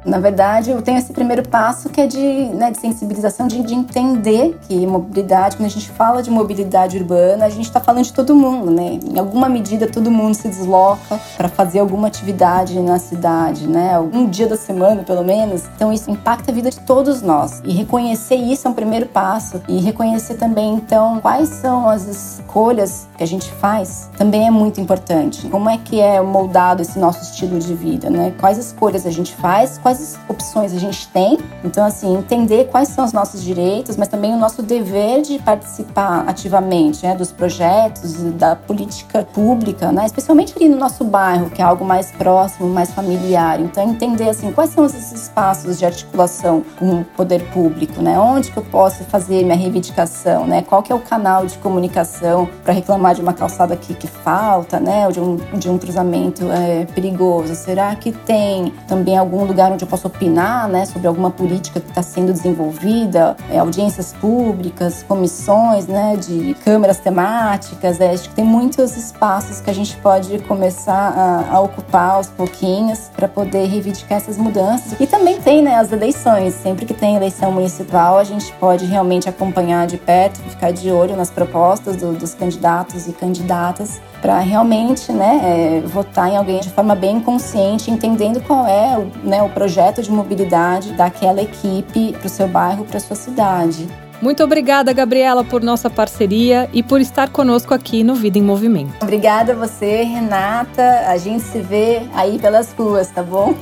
Na 0.04 0.18
verdade, 0.18 0.70
eu 0.70 0.82
tenho 0.82 0.98
esse 0.98 1.12
primeiro 1.12 1.48
passo 1.48 1.88
que 1.88 2.00
é 2.00 2.06
de, 2.06 2.18
né, 2.54 2.70
de 2.70 2.78
sensibilização, 2.78 3.46
de, 3.46 3.62
de, 3.62 3.74
entender 3.74 4.58
que 4.68 4.86
mobilidade, 4.86 5.56
quando 5.56 5.66
a 5.66 5.70
gente 5.70 5.90
fala 5.90 6.22
de 6.22 6.30
mobilidade 6.30 6.98
urbana, 6.98 7.46
a 7.46 7.48
gente 7.48 7.64
está 7.64 7.80
falando 7.80 8.04
de 8.04 8.12
todo 8.12 8.34
mundo, 8.34 8.70
né? 8.70 8.98
Em 9.04 9.18
alguma 9.18 9.48
medida, 9.48 9.86
todo 9.86 10.10
mundo 10.10 10.34
se 10.34 10.48
desloca 10.48 11.18
para 11.36 11.48
fazer 11.48 11.78
alguma 11.78 12.08
atividade 12.08 12.78
na 12.80 12.98
cidade, 12.98 13.66
né? 13.66 13.94
Algum 13.94 14.28
dia 14.28 14.46
da 14.46 14.56
semana, 14.56 15.02
pelo 15.02 15.24
menos. 15.24 15.64
Então, 15.74 15.92
isso 15.92 16.10
impacta 16.10 16.50
a 16.50 16.54
vida 16.54 16.70
de 16.70 16.80
todos 16.80 17.22
nós. 17.22 17.62
E 17.64 17.72
reconhecer 17.72 18.36
isso 18.36 18.68
é 18.68 18.70
um 18.70 18.74
primeiro 18.74 19.06
passo. 19.06 19.62
E 19.68 19.80
reconhecer 19.80 20.34
também, 20.34 20.74
então, 20.74 21.20
quais 21.20 21.48
são 21.48 21.88
as 21.88 22.06
escolhas 22.06 23.08
que 23.16 23.22
a 23.22 23.26
gente 23.26 23.50
faz 23.52 24.10
também 24.16 24.46
é 24.46 24.50
muito 24.50 24.80
importante. 24.80 25.48
Como 25.48 25.68
é 25.68 25.78
que 25.78 26.00
é 26.00 26.20
moldado 26.20 26.82
esse 26.82 26.98
nosso 26.98 27.22
estilo 27.22 27.58
de 27.58 27.74
vida, 27.74 28.10
né? 28.10 28.32
Quais 28.38 28.58
escolhas 28.58 29.06
a 29.06 29.10
gente 29.10 29.34
faz, 29.34 29.78
quais 29.78 29.93
quais 29.94 30.18
opções 30.28 30.72
a 30.72 30.78
gente 30.78 31.08
tem. 31.08 31.38
Então, 31.62 31.84
assim, 31.84 32.16
entender 32.16 32.66
quais 32.66 32.88
são 32.88 33.04
os 33.04 33.12
nossos 33.12 33.42
direitos, 33.42 33.96
mas 33.96 34.08
também 34.08 34.32
o 34.34 34.36
nosso 34.36 34.62
dever 34.62 35.22
de 35.22 35.38
participar 35.38 36.24
ativamente 36.26 37.06
né, 37.06 37.14
dos 37.14 37.30
projetos, 37.30 38.14
da 38.32 38.56
política 38.56 39.26
pública, 39.32 39.92
né, 39.92 40.06
especialmente 40.06 40.54
ali 40.56 40.68
no 40.68 40.76
nosso 40.76 41.04
bairro, 41.04 41.50
que 41.50 41.62
é 41.62 41.64
algo 41.64 41.84
mais 41.84 42.10
próximo, 42.12 42.68
mais 42.68 42.90
familiar. 42.90 43.60
Então, 43.60 43.88
entender 43.88 44.28
assim, 44.28 44.52
quais 44.52 44.70
são 44.70 44.84
esses 44.86 45.12
espaços 45.12 45.78
de 45.78 45.86
articulação 45.86 46.64
com 46.78 47.00
o 47.00 47.04
poder 47.04 47.44
público, 47.50 48.02
né? 48.02 48.18
Onde 48.18 48.50
que 48.50 48.56
eu 48.56 48.64
posso 48.64 49.04
fazer 49.04 49.42
minha 49.44 49.56
reivindicação, 49.56 50.46
né? 50.46 50.62
Qual 50.62 50.82
que 50.82 50.92
é 50.92 50.94
o 50.94 51.00
canal 51.00 51.46
de 51.46 51.56
comunicação 51.58 52.48
para 52.62 52.72
reclamar 52.72 53.14
de 53.14 53.20
uma 53.20 53.32
calçada 53.32 53.74
aqui 53.74 53.94
que 53.94 54.06
falta, 54.06 54.80
né? 54.80 55.06
Ou 55.06 55.12
de 55.12 55.20
um, 55.20 55.36
de 55.36 55.70
um 55.70 55.78
cruzamento 55.78 56.50
é, 56.50 56.86
perigoso? 56.86 57.54
Será 57.54 57.94
que 57.94 58.12
tem 58.12 58.72
também 58.86 59.16
algum 59.16 59.44
lugar 59.44 59.70
onde 59.72 59.83
eu 59.84 59.88
posso 59.88 60.08
opinar, 60.08 60.68
né? 60.68 60.84
Sobre 60.86 61.06
alguma 61.06 61.30
política 61.30 61.80
que 61.80 61.88
está 61.88 62.02
sendo 62.02 62.32
desenvolvida? 62.32 63.36
É, 63.50 63.58
audiências 63.58 64.12
públicas, 64.12 65.04
comissões, 65.06 65.86
né? 65.86 66.16
De 66.16 66.54
câmeras 66.64 66.98
temáticas. 66.98 68.00
É, 68.00 68.10
acho 68.10 68.28
que 68.28 68.34
tem 68.34 68.44
muitos 68.44 68.96
espaços 68.96 69.60
que 69.60 69.70
a 69.70 69.74
gente 69.74 69.96
pode 69.98 70.38
começar 70.40 70.92
a, 70.92 71.56
a 71.56 71.60
ocupar 71.60 72.16
aos 72.16 72.28
pouquinhos 72.28 73.10
para 73.14 73.28
poder 73.28 73.66
reivindicar 73.66 74.18
essas 74.18 74.36
mudanças. 74.36 74.98
E 74.98 75.06
também 75.06 75.40
tem, 75.40 75.62
né? 75.62 75.76
As 75.76 75.92
eleições. 75.92 76.54
Sempre 76.54 76.86
que 76.86 76.94
tem 76.94 77.16
eleição 77.16 77.52
municipal, 77.52 78.18
a 78.18 78.24
gente 78.24 78.52
pode 78.54 78.84
realmente 78.86 79.28
acompanhar 79.28 79.86
de 79.86 79.96
perto, 79.96 80.40
ficar 80.40 80.72
de 80.72 80.90
olho 80.90 81.16
nas 81.16 81.30
propostas 81.30 81.96
do, 81.96 82.12
dos 82.12 82.34
candidatos 82.34 83.06
e 83.06 83.12
candidatas 83.12 84.00
para 84.24 84.38
realmente 84.38 85.12
né, 85.12 85.40
é, 85.44 85.80
votar 85.86 86.30
em 86.30 86.36
alguém 86.38 86.58
de 86.58 86.70
forma 86.70 86.94
bem 86.94 87.20
consciente, 87.20 87.90
entendendo 87.90 88.40
qual 88.40 88.66
é 88.66 88.96
o, 88.96 89.10
né, 89.22 89.42
o 89.42 89.50
projeto 89.50 89.73
de 90.02 90.10
mobilidade 90.10 90.92
daquela 90.92 91.42
equipe 91.42 92.12
para 92.12 92.26
o 92.26 92.28
seu 92.28 92.48
bairro, 92.48 92.84
para 92.84 92.98
a 92.98 93.00
sua 93.00 93.16
cidade. 93.16 93.88
Muito 94.22 94.42
obrigada, 94.42 94.92
Gabriela, 94.92 95.44
por 95.44 95.62
nossa 95.62 95.90
parceria 95.90 96.68
e 96.72 96.82
por 96.82 97.00
estar 97.00 97.28
conosco 97.28 97.74
aqui 97.74 98.02
no 98.02 98.14
Vida 98.14 98.38
em 98.38 98.42
Movimento. 98.42 98.94
Obrigada 99.02 99.52
a 99.52 99.56
você, 99.56 100.02
Renata. 100.02 101.04
A 101.08 101.16
gente 101.18 101.42
se 101.42 101.60
vê 101.60 102.02
aí 102.14 102.38
pelas 102.38 102.72
ruas, 102.72 103.10
tá 103.10 103.22
bom? 103.22 103.54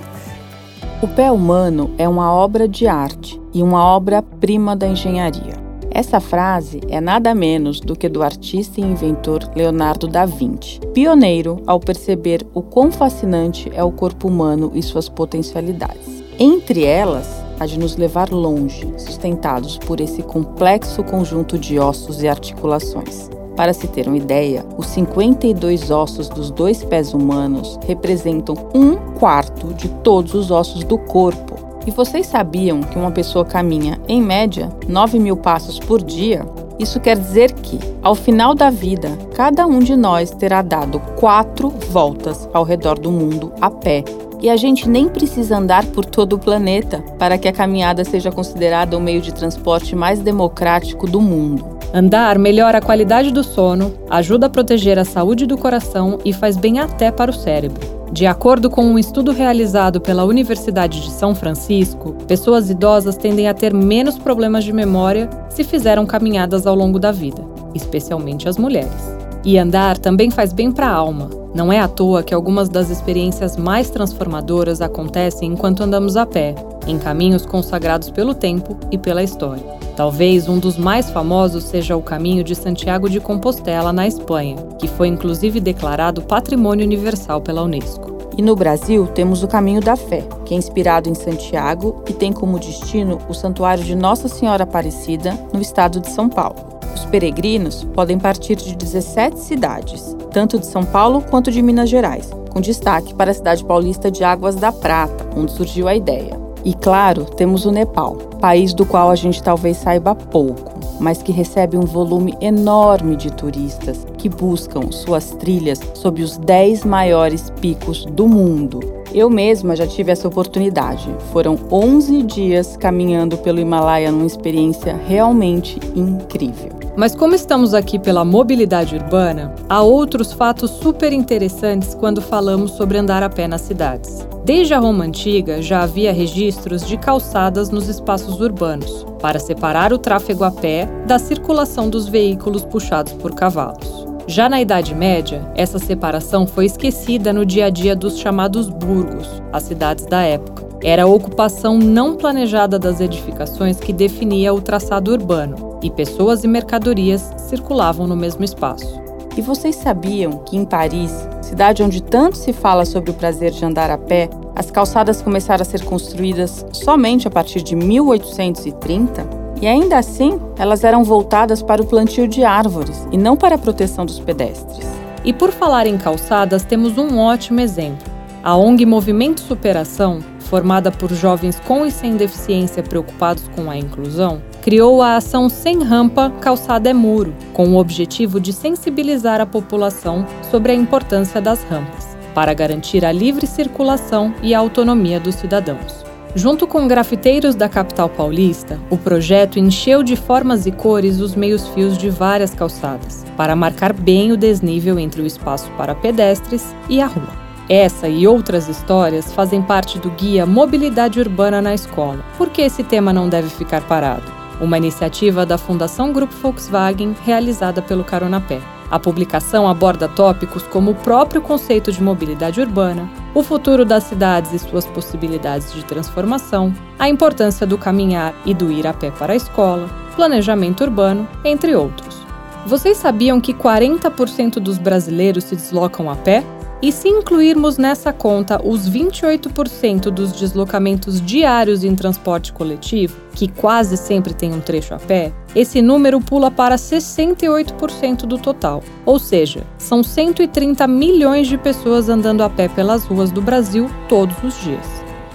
O 1.02 1.08
pé 1.08 1.32
humano 1.32 1.92
é 1.98 2.08
uma 2.08 2.32
obra 2.32 2.68
de 2.68 2.86
arte 2.86 3.40
e 3.52 3.62
uma 3.62 3.84
obra-prima 3.84 4.76
da 4.76 4.86
engenharia. 4.86 5.71
Essa 5.94 6.20
frase 6.20 6.80
é 6.88 7.02
nada 7.02 7.34
menos 7.34 7.78
do 7.78 7.94
que 7.94 8.08
do 8.08 8.22
artista 8.22 8.80
e 8.80 8.84
inventor 8.84 9.50
Leonardo 9.54 10.08
da 10.08 10.24
Vinci, 10.24 10.80
pioneiro 10.94 11.62
ao 11.66 11.78
perceber 11.78 12.46
o 12.54 12.62
quão 12.62 12.90
fascinante 12.90 13.70
é 13.74 13.84
o 13.84 13.92
corpo 13.92 14.26
humano 14.26 14.72
e 14.74 14.82
suas 14.82 15.10
potencialidades. 15.10 16.24
Entre 16.38 16.84
elas, 16.84 17.28
a 17.60 17.66
de 17.66 17.78
nos 17.78 17.96
levar 17.96 18.30
longe, 18.30 18.90
sustentados 18.96 19.76
por 19.76 20.00
esse 20.00 20.22
complexo 20.22 21.04
conjunto 21.04 21.58
de 21.58 21.78
ossos 21.78 22.22
e 22.22 22.28
articulações. 22.28 23.28
Para 23.54 23.74
se 23.74 23.86
ter 23.86 24.08
uma 24.08 24.16
ideia, 24.16 24.64
os 24.78 24.86
52 24.86 25.90
ossos 25.90 26.30
dos 26.30 26.50
dois 26.50 26.82
pés 26.82 27.12
humanos 27.12 27.78
representam 27.86 28.54
um 28.74 28.96
quarto 29.18 29.74
de 29.74 29.90
todos 30.02 30.32
os 30.32 30.50
ossos 30.50 30.84
do 30.84 30.96
corpo. 30.96 31.61
E 31.86 31.90
vocês 31.90 32.26
sabiam 32.26 32.80
que 32.80 32.96
uma 32.96 33.10
pessoa 33.10 33.44
caminha, 33.44 33.98
em 34.06 34.22
média, 34.22 34.68
9 34.88 35.18
mil 35.18 35.36
passos 35.36 35.80
por 35.80 36.00
dia? 36.02 36.46
Isso 36.78 37.00
quer 37.00 37.16
dizer 37.16 37.52
que, 37.52 37.78
ao 38.02 38.14
final 38.14 38.54
da 38.54 38.70
vida, 38.70 39.18
cada 39.34 39.66
um 39.66 39.80
de 39.80 39.96
nós 39.96 40.30
terá 40.30 40.62
dado 40.62 41.00
quatro 41.18 41.70
voltas 41.90 42.48
ao 42.52 42.64
redor 42.64 42.98
do 42.98 43.10
mundo 43.10 43.52
a 43.60 43.70
pé. 43.70 44.04
E 44.40 44.48
a 44.48 44.56
gente 44.56 44.88
nem 44.88 45.08
precisa 45.08 45.58
andar 45.58 45.84
por 45.86 46.04
todo 46.04 46.34
o 46.34 46.38
planeta 46.38 47.00
para 47.18 47.38
que 47.38 47.46
a 47.46 47.52
caminhada 47.52 48.04
seja 48.04 48.32
considerada 48.32 48.96
o 48.96 49.00
meio 49.00 49.20
de 49.20 49.32
transporte 49.32 49.94
mais 49.94 50.20
democrático 50.20 51.06
do 51.06 51.20
mundo. 51.20 51.78
Andar 51.94 52.38
melhora 52.38 52.78
a 52.78 52.82
qualidade 52.82 53.30
do 53.30 53.44
sono, 53.44 53.92
ajuda 54.08 54.46
a 54.46 54.50
proteger 54.50 54.98
a 54.98 55.04
saúde 55.04 55.46
do 55.46 55.58
coração 55.58 56.18
e 56.24 56.32
faz 56.32 56.56
bem 56.56 56.80
até 56.80 57.12
para 57.12 57.30
o 57.30 57.34
cérebro. 57.34 58.01
De 58.12 58.26
acordo 58.26 58.68
com 58.68 58.84
um 58.84 58.98
estudo 58.98 59.32
realizado 59.32 59.98
pela 59.98 60.22
Universidade 60.22 61.00
de 61.00 61.10
São 61.10 61.34
Francisco, 61.34 62.12
pessoas 62.28 62.68
idosas 62.68 63.16
tendem 63.16 63.48
a 63.48 63.54
ter 63.54 63.72
menos 63.72 64.18
problemas 64.18 64.64
de 64.64 64.72
memória 64.72 65.30
se 65.48 65.64
fizeram 65.64 66.04
caminhadas 66.04 66.66
ao 66.66 66.74
longo 66.74 66.98
da 66.98 67.10
vida, 67.10 67.42
especialmente 67.74 68.46
as 68.46 68.58
mulheres. 68.58 69.21
E 69.44 69.58
andar 69.58 69.98
também 69.98 70.30
faz 70.30 70.52
bem 70.52 70.70
para 70.70 70.86
a 70.86 70.94
alma. 70.94 71.28
Não 71.54 71.72
é 71.72 71.78
à 71.78 71.88
toa 71.88 72.22
que 72.22 72.32
algumas 72.32 72.68
das 72.68 72.88
experiências 72.88 73.56
mais 73.56 73.90
transformadoras 73.90 74.80
acontecem 74.80 75.52
enquanto 75.52 75.82
andamos 75.82 76.16
a 76.16 76.24
pé, 76.24 76.54
em 76.86 76.98
caminhos 76.98 77.44
consagrados 77.44 78.08
pelo 78.10 78.34
tempo 78.34 78.76
e 78.90 78.96
pela 78.96 79.22
história. 79.22 79.62
Talvez 79.96 80.48
um 80.48 80.58
dos 80.58 80.78
mais 80.78 81.10
famosos 81.10 81.64
seja 81.64 81.96
o 81.96 82.02
Caminho 82.02 82.42
de 82.42 82.54
Santiago 82.54 83.10
de 83.10 83.20
Compostela, 83.20 83.92
na 83.92 84.06
Espanha, 84.06 84.56
que 84.78 84.88
foi 84.88 85.08
inclusive 85.08 85.60
declarado 85.60 86.22
Patrimônio 86.22 86.86
Universal 86.86 87.42
pela 87.42 87.62
Unesco. 87.62 88.12
E 88.38 88.40
no 88.40 88.56
Brasil 88.56 89.06
temos 89.08 89.42
o 89.42 89.48
Caminho 89.48 89.82
da 89.82 89.94
Fé, 89.94 90.24
que 90.46 90.54
é 90.54 90.56
inspirado 90.56 91.10
em 91.10 91.14
Santiago 91.14 92.02
e 92.08 92.14
tem 92.14 92.32
como 92.32 92.58
destino 92.58 93.18
o 93.28 93.34
Santuário 93.34 93.84
de 93.84 93.94
Nossa 93.94 94.26
Senhora 94.28 94.62
Aparecida, 94.62 95.38
no 95.52 95.60
estado 95.60 96.00
de 96.00 96.08
São 96.10 96.30
Paulo. 96.30 96.71
Os 97.12 97.20
peregrinos 97.20 97.84
podem 97.92 98.18
partir 98.18 98.56
de 98.56 98.74
17 98.74 99.38
cidades, 99.38 100.16
tanto 100.30 100.58
de 100.58 100.64
São 100.64 100.82
Paulo 100.82 101.20
quanto 101.20 101.52
de 101.52 101.60
Minas 101.60 101.90
Gerais, 101.90 102.30
com 102.48 102.58
destaque 102.58 103.12
para 103.12 103.32
a 103.32 103.34
cidade 103.34 103.62
paulista 103.62 104.10
de 104.10 104.24
Águas 104.24 104.54
da 104.54 104.72
Prata, 104.72 105.28
onde 105.36 105.52
surgiu 105.52 105.86
a 105.88 105.94
ideia. 105.94 106.40
E 106.64 106.72
claro, 106.72 107.26
temos 107.26 107.66
o 107.66 107.70
Nepal, 107.70 108.16
país 108.40 108.72
do 108.72 108.86
qual 108.86 109.10
a 109.10 109.14
gente 109.14 109.42
talvez 109.42 109.76
saiba 109.76 110.14
pouco, 110.14 110.72
mas 110.98 111.22
que 111.22 111.32
recebe 111.32 111.76
um 111.76 111.82
volume 111.82 112.34
enorme 112.40 113.14
de 113.14 113.30
turistas 113.30 114.06
que 114.16 114.30
buscam 114.30 114.90
suas 114.90 115.32
trilhas 115.32 115.80
sob 115.92 116.22
os 116.22 116.38
10 116.38 116.86
maiores 116.86 117.50
picos 117.60 118.06
do 118.06 118.26
mundo. 118.26 118.80
Eu 119.12 119.28
mesma 119.28 119.76
já 119.76 119.86
tive 119.86 120.12
essa 120.12 120.28
oportunidade. 120.28 121.14
Foram 121.30 121.58
11 121.70 122.22
dias 122.22 122.74
caminhando 122.78 123.36
pelo 123.36 123.60
Himalaia 123.60 124.10
numa 124.10 124.24
experiência 124.24 124.98
realmente 125.06 125.78
incrível. 125.94 126.81
Mas 126.94 127.14
como 127.14 127.34
estamos 127.34 127.72
aqui 127.72 127.98
pela 127.98 128.22
mobilidade 128.22 128.94
urbana, 128.96 129.54
há 129.66 129.80
outros 129.82 130.32
fatos 130.32 130.70
super 130.70 131.10
interessantes 131.10 131.94
quando 131.94 132.20
falamos 132.20 132.72
sobre 132.72 132.98
andar 132.98 133.22
a 133.22 133.30
pé 133.30 133.48
nas 133.48 133.62
cidades. 133.62 134.28
Desde 134.44 134.74
a 134.74 134.78
Roma 134.78 135.04
antiga 135.04 135.62
já 135.62 135.82
havia 135.82 136.12
registros 136.12 136.86
de 136.86 136.98
calçadas 136.98 137.70
nos 137.70 137.88
espaços 137.88 138.40
urbanos, 138.40 139.06
para 139.20 139.38
separar 139.38 139.92
o 139.92 139.98
tráfego 139.98 140.44
a 140.44 140.50
pé 140.50 140.86
da 141.06 141.18
circulação 141.18 141.88
dos 141.88 142.08
veículos 142.08 142.64
puxados 142.64 143.14
por 143.14 143.34
cavalos. 143.34 144.06
Já 144.26 144.48
na 144.48 144.60
Idade 144.60 144.94
Média, 144.94 145.50
essa 145.54 145.78
separação 145.78 146.46
foi 146.46 146.66
esquecida 146.66 147.32
no 147.32 147.46
dia 147.46 147.66
a 147.66 147.70
dia 147.70 147.96
dos 147.96 148.18
chamados 148.18 148.68
burgos, 148.68 149.42
as 149.50 149.62
cidades 149.62 150.04
da 150.04 150.22
época. 150.22 150.62
Era 150.82 151.04
a 151.04 151.06
ocupação 151.06 151.78
não 151.78 152.16
planejada 152.16 152.78
das 152.78 153.00
edificações 153.00 153.78
que 153.78 153.92
definia 153.92 154.52
o 154.52 154.60
traçado 154.60 155.12
urbano, 155.12 155.71
e 155.82 155.90
pessoas 155.90 156.44
e 156.44 156.48
mercadorias 156.48 157.32
circulavam 157.36 158.06
no 158.06 158.16
mesmo 158.16 158.44
espaço. 158.44 159.02
E 159.36 159.40
vocês 159.40 159.76
sabiam 159.76 160.38
que 160.44 160.56
em 160.56 160.64
Paris, 160.64 161.10
cidade 161.40 161.82
onde 161.82 162.02
tanto 162.02 162.36
se 162.36 162.52
fala 162.52 162.84
sobre 162.84 163.10
o 163.10 163.14
prazer 163.14 163.50
de 163.50 163.64
andar 163.64 163.90
a 163.90 163.96
pé, 163.96 164.28
as 164.54 164.70
calçadas 164.70 165.22
começaram 165.22 165.62
a 165.62 165.64
ser 165.64 165.82
construídas 165.84 166.64
somente 166.72 167.26
a 167.26 167.30
partir 167.30 167.62
de 167.62 167.74
1830? 167.74 169.42
E 169.60 169.66
ainda 169.66 169.96
assim, 169.96 170.40
elas 170.58 170.84
eram 170.84 171.04
voltadas 171.04 171.62
para 171.62 171.80
o 171.80 171.86
plantio 171.86 172.28
de 172.28 172.44
árvores 172.44 173.06
e 173.10 173.16
não 173.16 173.36
para 173.36 173.54
a 173.54 173.58
proteção 173.58 174.04
dos 174.04 174.18
pedestres. 174.18 174.86
E 175.24 175.32
por 175.32 175.52
falar 175.52 175.86
em 175.86 175.96
calçadas, 175.96 176.64
temos 176.64 176.98
um 176.98 177.18
ótimo 177.18 177.60
exemplo. 177.60 178.10
A 178.42 178.56
ONG 178.56 178.84
Movimento 178.84 179.40
Superação, 179.40 180.20
formada 180.40 180.90
por 180.90 181.12
jovens 181.12 181.60
com 181.60 181.86
e 181.86 181.92
sem 181.92 182.16
deficiência 182.16 182.82
preocupados 182.82 183.48
com 183.54 183.70
a 183.70 183.76
inclusão, 183.76 184.42
criou 184.62 185.02
a 185.02 185.16
ação 185.16 185.48
Sem 185.48 185.82
Rampa, 185.82 186.30
Calçada 186.40 186.88
é 186.88 186.92
Muro, 186.92 187.34
com 187.52 187.70
o 187.70 187.76
objetivo 187.76 188.40
de 188.40 188.52
sensibilizar 188.52 189.40
a 189.40 189.46
população 189.46 190.24
sobre 190.50 190.70
a 190.70 190.74
importância 190.74 191.40
das 191.40 191.64
rampas, 191.64 192.16
para 192.32 192.54
garantir 192.54 193.04
a 193.04 193.10
livre 193.10 193.44
circulação 193.44 194.32
e 194.40 194.54
a 194.54 194.60
autonomia 194.60 195.18
dos 195.18 195.34
cidadãos. 195.34 196.04
Junto 196.34 196.66
com 196.66 196.86
grafiteiros 196.86 197.56
da 197.56 197.68
capital 197.68 198.08
paulista, 198.08 198.78
o 198.88 198.96
projeto 198.96 199.58
encheu 199.58 200.02
de 200.02 200.14
formas 200.14 200.64
e 200.64 200.70
cores 200.70 201.20
os 201.20 201.34
meios-fios 201.34 201.98
de 201.98 202.08
várias 202.08 202.54
calçadas, 202.54 203.24
para 203.36 203.56
marcar 203.56 203.92
bem 203.92 204.30
o 204.30 204.36
desnível 204.36 204.96
entre 204.98 205.20
o 205.20 205.26
espaço 205.26 205.70
para 205.72 205.94
pedestres 205.94 206.74
e 206.88 207.00
a 207.00 207.06
rua. 207.06 207.42
Essa 207.68 208.08
e 208.08 208.26
outras 208.26 208.68
histórias 208.68 209.32
fazem 209.32 209.60
parte 209.60 209.98
do 209.98 210.10
guia 210.10 210.46
Mobilidade 210.46 211.18
Urbana 211.18 211.60
na 211.60 211.74
Escola. 211.74 212.24
Por 212.38 212.48
que 212.48 212.62
esse 212.62 212.84
tema 212.84 213.12
não 213.12 213.28
deve 213.28 213.48
ficar 213.48 213.82
parado? 213.82 214.41
Uma 214.62 214.78
iniciativa 214.78 215.44
da 215.44 215.58
Fundação 215.58 216.12
Grupo 216.12 216.32
Volkswagen 216.36 217.16
realizada 217.24 217.82
pelo 217.82 218.04
Caronapé. 218.04 218.60
A 218.88 218.98
publicação 218.98 219.66
aborda 219.66 220.06
tópicos 220.06 220.62
como 220.62 220.92
o 220.92 220.94
próprio 220.94 221.42
conceito 221.42 221.90
de 221.90 222.00
mobilidade 222.00 222.60
urbana, 222.60 223.10
o 223.34 223.42
futuro 223.42 223.84
das 223.84 224.04
cidades 224.04 224.52
e 224.52 224.58
suas 224.60 224.86
possibilidades 224.86 225.72
de 225.72 225.84
transformação, 225.84 226.72
a 226.98 227.08
importância 227.08 227.66
do 227.66 227.76
caminhar 227.76 228.34
e 228.46 228.54
do 228.54 228.70
ir 228.70 228.86
a 228.86 228.92
pé 228.92 229.10
para 229.10 229.32
a 229.32 229.36
escola, 229.36 229.90
planejamento 230.14 230.84
urbano, 230.84 231.26
entre 231.44 231.74
outros. 231.74 232.22
Vocês 232.64 232.96
sabiam 232.96 233.40
que 233.40 233.52
40% 233.52 234.60
dos 234.60 234.78
brasileiros 234.78 235.44
se 235.44 235.56
deslocam 235.56 236.08
a 236.08 236.14
pé? 236.14 236.44
E 236.82 236.90
se 236.90 237.08
incluirmos 237.08 237.78
nessa 237.78 238.12
conta 238.12 238.60
os 238.60 238.90
28% 238.90 240.10
dos 240.10 240.32
deslocamentos 240.32 241.20
diários 241.20 241.84
em 241.84 241.94
transporte 241.94 242.52
coletivo, 242.52 243.16
que 243.36 243.46
quase 243.46 243.96
sempre 243.96 244.34
tem 244.34 244.52
um 244.52 244.60
trecho 244.60 244.92
a 244.92 244.98
pé, 244.98 245.32
esse 245.54 245.80
número 245.80 246.20
pula 246.20 246.50
para 246.50 246.74
68% 246.74 248.22
do 248.26 248.36
total. 248.36 248.82
Ou 249.06 249.20
seja, 249.20 249.62
são 249.78 250.02
130 250.02 250.84
milhões 250.88 251.46
de 251.46 251.56
pessoas 251.56 252.08
andando 252.08 252.42
a 252.42 252.50
pé 252.50 252.68
pelas 252.68 253.04
ruas 253.04 253.30
do 253.30 253.40
Brasil 253.40 253.88
todos 254.08 254.34
os 254.42 254.60
dias. 254.60 254.86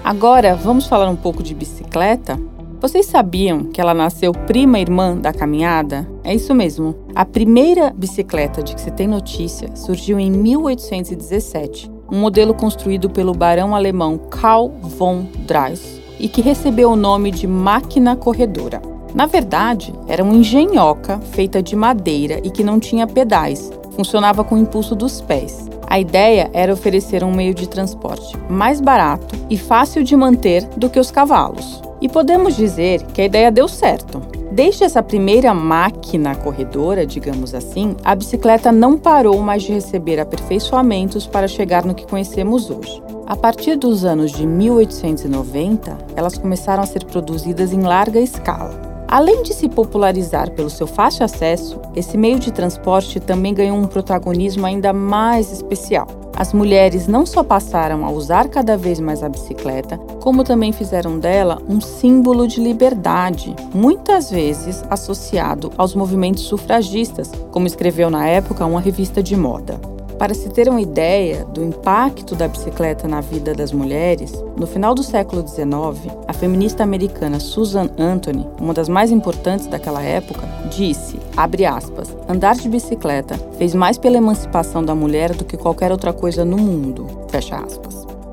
Agora, 0.04 0.54
vamos 0.54 0.86
falar 0.86 1.10
um 1.10 1.16
pouco 1.16 1.42
de 1.42 1.56
bicicleta? 1.56 2.38
Vocês 2.80 3.08
sabiam 3.08 3.64
que 3.64 3.82
ela 3.82 3.94
nasceu 3.94 4.32
prima 4.32 4.80
irmã 4.80 5.18
da 5.18 5.34
caminhada? 5.34 6.08
É 6.24 6.36
isso 6.36 6.54
mesmo. 6.54 6.96
A 7.16 7.26
primeira 7.26 7.90
bicicleta 7.90 8.62
de 8.62 8.76
que 8.76 8.82
se 8.82 8.92
tem 8.92 9.08
notícia 9.08 9.76
surgiu 9.76 10.20
em 10.20 10.30
1817, 10.30 11.92
um 12.12 12.20
modelo 12.20 12.54
construído 12.54 13.10
pelo 13.10 13.34
barão 13.34 13.76
alemão 13.76 14.20
Karl 14.30 14.70
von 14.80 15.26
Drais 15.48 16.00
e 16.20 16.30
que 16.30 16.40
recebeu 16.40 16.92
o 16.92 16.96
nome 16.96 17.32
de 17.32 17.48
máquina 17.48 18.16
corredora. 18.16 18.80
Na 19.12 19.26
verdade, 19.26 19.92
era 20.08 20.24
uma 20.24 20.36
engenhoca 20.36 21.20
feita 21.32 21.64
de 21.64 21.76
madeira 21.76 22.40
e 22.44 22.52
que 22.52 22.64
não 22.64 22.80
tinha 22.80 23.08
pedais, 23.08 23.72
funcionava 23.96 24.44
com 24.44 24.54
o 24.54 24.60
impulso 24.60 24.94
dos 24.94 25.20
pés. 25.20 25.68
A 25.88 26.00
ideia 26.00 26.48
era 26.54 26.74
oferecer 26.74 27.24
um 27.24 27.34
meio 27.34 27.56
de 27.56 27.68
transporte 27.68 28.38
mais 28.48 28.80
barato 28.80 29.36
e 29.50 29.58
fácil 29.58 30.04
de 30.04 30.16
manter 30.16 30.64
do 30.78 30.92
que 30.92 31.00
os 31.00 31.10
cavalos. 31.10 31.87
E 32.00 32.08
podemos 32.08 32.56
dizer 32.56 33.02
que 33.14 33.22
a 33.22 33.26
ideia 33.26 33.52
deu 33.52 33.68
certo. 33.68 34.22
Desde 34.52 34.84
essa 34.84 35.04
primeira 35.04 35.54
máquina 35.54 36.36
corredora, 36.36 37.06
digamos 37.06 37.54
assim, 37.54 37.96
a 38.04 38.16
bicicleta 38.16 38.72
não 38.72 38.98
parou 38.98 39.40
mais 39.42 39.64
de 39.64 39.74
receber 39.74 40.20
aperfeiçoamentos 40.20 41.28
para 41.28 41.48
chegar 41.48 41.86
no 41.86 41.96
que 41.96 42.08
conhecemos 42.08 42.70
hoje. 42.70 43.02
A 43.26 43.36
partir 43.36 43.76
dos 43.76 44.06
anos 44.06 44.32
de 44.32 44.48
1890, 44.48 45.98
elas 46.16 46.38
começaram 46.38 46.82
a 46.82 46.86
ser 46.86 47.04
produzidas 47.04 47.74
em 47.74 47.82
larga 47.82 48.20
escala. 48.20 48.88
Além 49.08 49.42
de 49.42 49.54
se 49.54 49.68
popularizar 49.68 50.52
pelo 50.52 50.70
seu 50.70 50.86
fácil 50.86 51.26
acesso, 51.26 51.80
esse 51.96 52.18
meio 52.18 52.40
de 52.40 52.52
transporte 52.52 53.20
também 53.20 53.54
ganhou 53.54 53.78
um 53.78 53.88
protagonismo 53.88 54.66
ainda 54.66 54.92
mais 54.94 55.52
especial. 55.52 56.08
As 56.38 56.54
mulheres 56.54 57.08
não 57.08 57.26
só 57.26 57.44
passaram 57.44 58.06
a 58.06 58.12
usar 58.12 58.48
cada 58.48 58.78
vez 58.78 59.00
mais 59.00 59.24
a 59.24 59.30
bicicleta, 59.30 59.98
como 60.22 60.44
também 60.44 60.72
fizeram 60.72 61.18
dela 61.18 61.60
um 61.68 61.82
símbolo 61.82 62.48
de 62.48 62.62
liberdade, 62.62 63.56
muitas 63.74 64.30
vezes 64.30 64.84
associado 64.88 65.72
aos 65.76 65.96
movimentos 65.96 66.44
sufragistas, 66.44 67.32
como 67.52 67.66
escreveu 67.66 68.12
na 68.12 68.28
época 68.28 68.64
uma 68.68 68.80
revista 68.80 69.24
de 69.24 69.36
moda. 69.36 69.97
Para 70.18 70.34
se 70.34 70.50
ter 70.50 70.68
uma 70.68 70.82
ideia 70.82 71.46
do 71.46 71.64
impacto 71.64 72.34
da 72.34 72.48
bicicleta 72.48 73.08
na 73.08 73.22
vida 73.22 73.54
das 73.54 73.72
mulheres, 73.72 74.44
no 74.58 74.66
final 74.66 74.96
do 74.96 75.04
século 75.04 75.48
XIX, 75.48 76.12
a 76.28 76.34
feminista 76.34 76.82
americana 76.82 77.40
Susan 77.40 77.88
Anthony, 78.00 78.48
uma 78.60 78.74
das 78.74 78.90
mais 78.90 79.12
importantes 79.12 79.68
daquela 79.68 80.02
época, 80.02 80.42
disse, 80.76 81.20
aspas, 81.38 82.18
andar 82.28 82.56
de 82.56 82.68
bicicleta 82.68 83.38
fez 83.60 83.76
mais 83.76 84.00
pela 84.00 84.18
emancipação 84.18 84.84
da 84.84 84.96
mulher 84.96 85.36
do 85.36 85.46
que 85.46 85.56
qualquer 85.56 85.92
outra 85.92 86.12
coisa 86.12 86.44
no 86.44 86.58
mundo. 86.58 87.06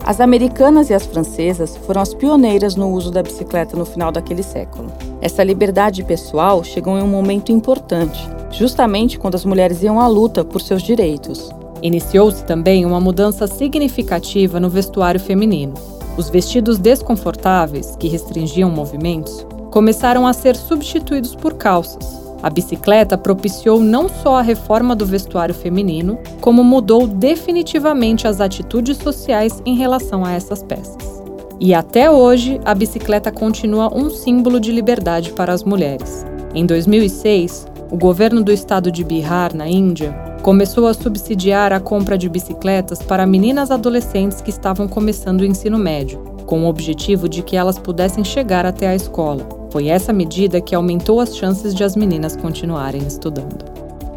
As 0.06 0.20
americanas 0.20 0.88
e 0.88 0.94
as 0.94 1.04
francesas 1.04 1.76
foram 1.76 2.00
as 2.00 2.14
pioneiras 2.14 2.76
no 2.76 2.90
uso 2.92 3.10
da 3.10 3.22
bicicleta 3.22 3.76
no 3.76 3.84
final 3.84 4.10
daquele 4.10 4.42
século. 4.42 4.90
Essa 5.20 5.44
liberdade 5.44 6.02
pessoal 6.02 6.64
chegou 6.64 6.96
em 6.98 7.02
um 7.02 7.08
momento 7.08 7.52
importante, 7.52 8.26
justamente 8.50 9.18
quando 9.18 9.34
as 9.34 9.44
mulheres 9.44 9.82
iam 9.82 10.00
à 10.00 10.06
luta 10.06 10.44
por 10.44 10.62
seus 10.62 10.82
direitos. 10.82 11.50
Iniciou-se 11.84 12.42
também 12.46 12.86
uma 12.86 12.98
mudança 12.98 13.46
significativa 13.46 14.58
no 14.58 14.70
vestuário 14.70 15.20
feminino. 15.20 15.74
Os 16.16 16.30
vestidos 16.30 16.78
desconfortáveis, 16.78 17.94
que 17.96 18.08
restringiam 18.08 18.70
movimentos, 18.70 19.46
começaram 19.70 20.26
a 20.26 20.32
ser 20.32 20.56
substituídos 20.56 21.36
por 21.36 21.52
calças. 21.54 22.24
A 22.42 22.48
bicicleta 22.48 23.18
propiciou 23.18 23.80
não 23.80 24.08
só 24.08 24.36
a 24.36 24.42
reforma 24.42 24.96
do 24.96 25.04
vestuário 25.04 25.54
feminino, 25.54 26.18
como 26.40 26.64
mudou 26.64 27.06
definitivamente 27.06 28.26
as 28.26 28.40
atitudes 28.40 28.96
sociais 28.96 29.62
em 29.66 29.76
relação 29.76 30.24
a 30.24 30.32
essas 30.32 30.62
peças. 30.62 31.22
E 31.60 31.74
até 31.74 32.10
hoje, 32.10 32.62
a 32.64 32.74
bicicleta 32.74 33.30
continua 33.30 33.94
um 33.94 34.08
símbolo 34.08 34.58
de 34.58 34.72
liberdade 34.72 35.32
para 35.32 35.52
as 35.52 35.62
mulheres. 35.62 36.24
Em 36.54 36.64
2006, 36.64 37.66
o 37.94 37.96
governo 37.96 38.42
do 38.42 38.50
estado 38.50 38.90
de 38.90 39.04
Bihar, 39.04 39.54
na 39.54 39.68
Índia, 39.68 40.12
começou 40.42 40.88
a 40.88 40.94
subsidiar 40.94 41.72
a 41.72 41.78
compra 41.78 42.18
de 42.18 42.28
bicicletas 42.28 43.00
para 43.00 43.24
meninas 43.24 43.70
adolescentes 43.70 44.40
que 44.40 44.50
estavam 44.50 44.88
começando 44.88 45.42
o 45.42 45.44
ensino 45.44 45.78
médio, 45.78 46.18
com 46.44 46.64
o 46.64 46.68
objetivo 46.68 47.28
de 47.28 47.40
que 47.40 47.56
elas 47.56 47.78
pudessem 47.78 48.24
chegar 48.24 48.66
até 48.66 48.88
a 48.88 48.96
escola. 48.96 49.46
Foi 49.70 49.86
essa 49.86 50.12
medida 50.12 50.60
que 50.60 50.74
aumentou 50.74 51.20
as 51.20 51.36
chances 51.36 51.72
de 51.72 51.84
as 51.84 51.94
meninas 51.94 52.34
continuarem 52.34 53.06
estudando. 53.06 53.64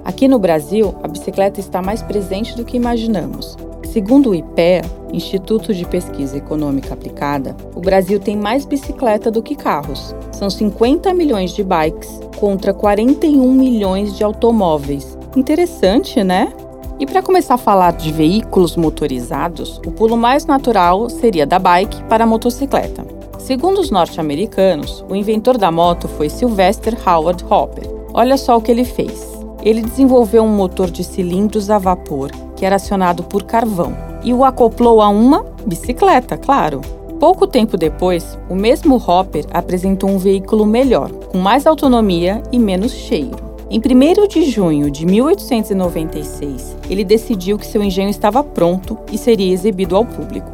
Aqui 0.03 0.27
no 0.27 0.39
Brasil, 0.39 0.95
a 1.03 1.07
bicicleta 1.07 1.59
está 1.59 1.79
mais 1.79 2.01
presente 2.01 2.55
do 2.55 2.65
que 2.65 2.77
imaginamos. 2.77 3.55
Segundo 3.93 4.31
o 4.31 4.35
IPEA, 4.35 4.81
Instituto 5.13 5.73
de 5.73 5.85
Pesquisa 5.85 6.37
Econômica 6.37 6.93
Aplicada, 6.93 7.55
o 7.75 7.79
Brasil 7.79 8.19
tem 8.19 8.35
mais 8.35 8.65
bicicleta 8.65 9.29
do 9.31 9.43
que 9.43 9.55
carros. 9.55 10.15
São 10.31 10.49
50 10.49 11.13
milhões 11.13 11.51
de 11.51 11.63
bikes 11.63 12.19
contra 12.37 12.73
41 12.73 13.53
milhões 13.53 14.15
de 14.15 14.23
automóveis 14.23 15.17
Interessante, 15.37 16.23
né? 16.23 16.51
E 16.99 17.05
para 17.05 17.21
começar 17.21 17.53
a 17.53 17.59
falar 17.59 17.91
de 17.91 18.11
veículos 18.11 18.75
motorizados, 18.75 19.79
o 19.85 19.91
pulo 19.91 20.17
mais 20.17 20.47
natural 20.47 21.11
seria 21.11 21.45
da 21.45 21.59
bike 21.59 22.03
para 22.05 22.23
a 22.23 22.27
motocicleta. 22.27 23.05
Segundo 23.37 23.79
os 23.79 23.91
norte-americanos, 23.91 25.05
o 25.07 25.15
inventor 25.15 25.59
da 25.59 25.71
moto 25.71 26.07
foi 26.07 26.27
Sylvester 26.27 26.97
Howard 27.07 27.45
Hopper. 27.47 27.87
Olha 28.15 28.35
só 28.35 28.57
o 28.57 28.61
que 28.61 28.71
ele 28.71 28.83
fez. 28.83 29.31
Ele 29.61 29.83
desenvolveu 29.83 30.43
um 30.43 30.55
motor 30.55 30.89
de 30.89 31.03
cilindros 31.03 31.69
a 31.69 31.77
vapor 31.77 32.31
que 32.55 32.65
era 32.65 32.77
acionado 32.77 33.23
por 33.23 33.43
carvão 33.43 33.95
e 34.27 34.33
o 34.33 34.43
acoplou 34.43 35.01
a 35.01 35.07
uma 35.07 35.45
bicicleta, 35.65 36.35
claro. 36.37 36.81
Pouco 37.17 37.47
tempo 37.47 37.77
depois, 37.77 38.37
o 38.49 38.55
mesmo 38.55 38.97
Hopper 38.97 39.45
apresentou 39.53 40.09
um 40.09 40.17
veículo 40.17 40.65
melhor, 40.65 41.09
com 41.09 41.37
mais 41.37 41.65
autonomia 41.65 42.43
e 42.51 42.59
menos 42.59 42.91
cheiro. 42.91 43.37
Em 43.69 43.79
1 43.79 44.27
de 44.27 44.43
junho 44.43 44.91
de 44.91 45.05
1896, 45.05 46.75
ele 46.89 47.05
decidiu 47.05 47.57
que 47.57 47.65
seu 47.65 47.81
engenho 47.81 48.09
estava 48.09 48.43
pronto 48.43 48.97
e 49.13 49.17
seria 49.17 49.53
exibido 49.53 49.95
ao 49.95 50.03
público. 50.03 50.51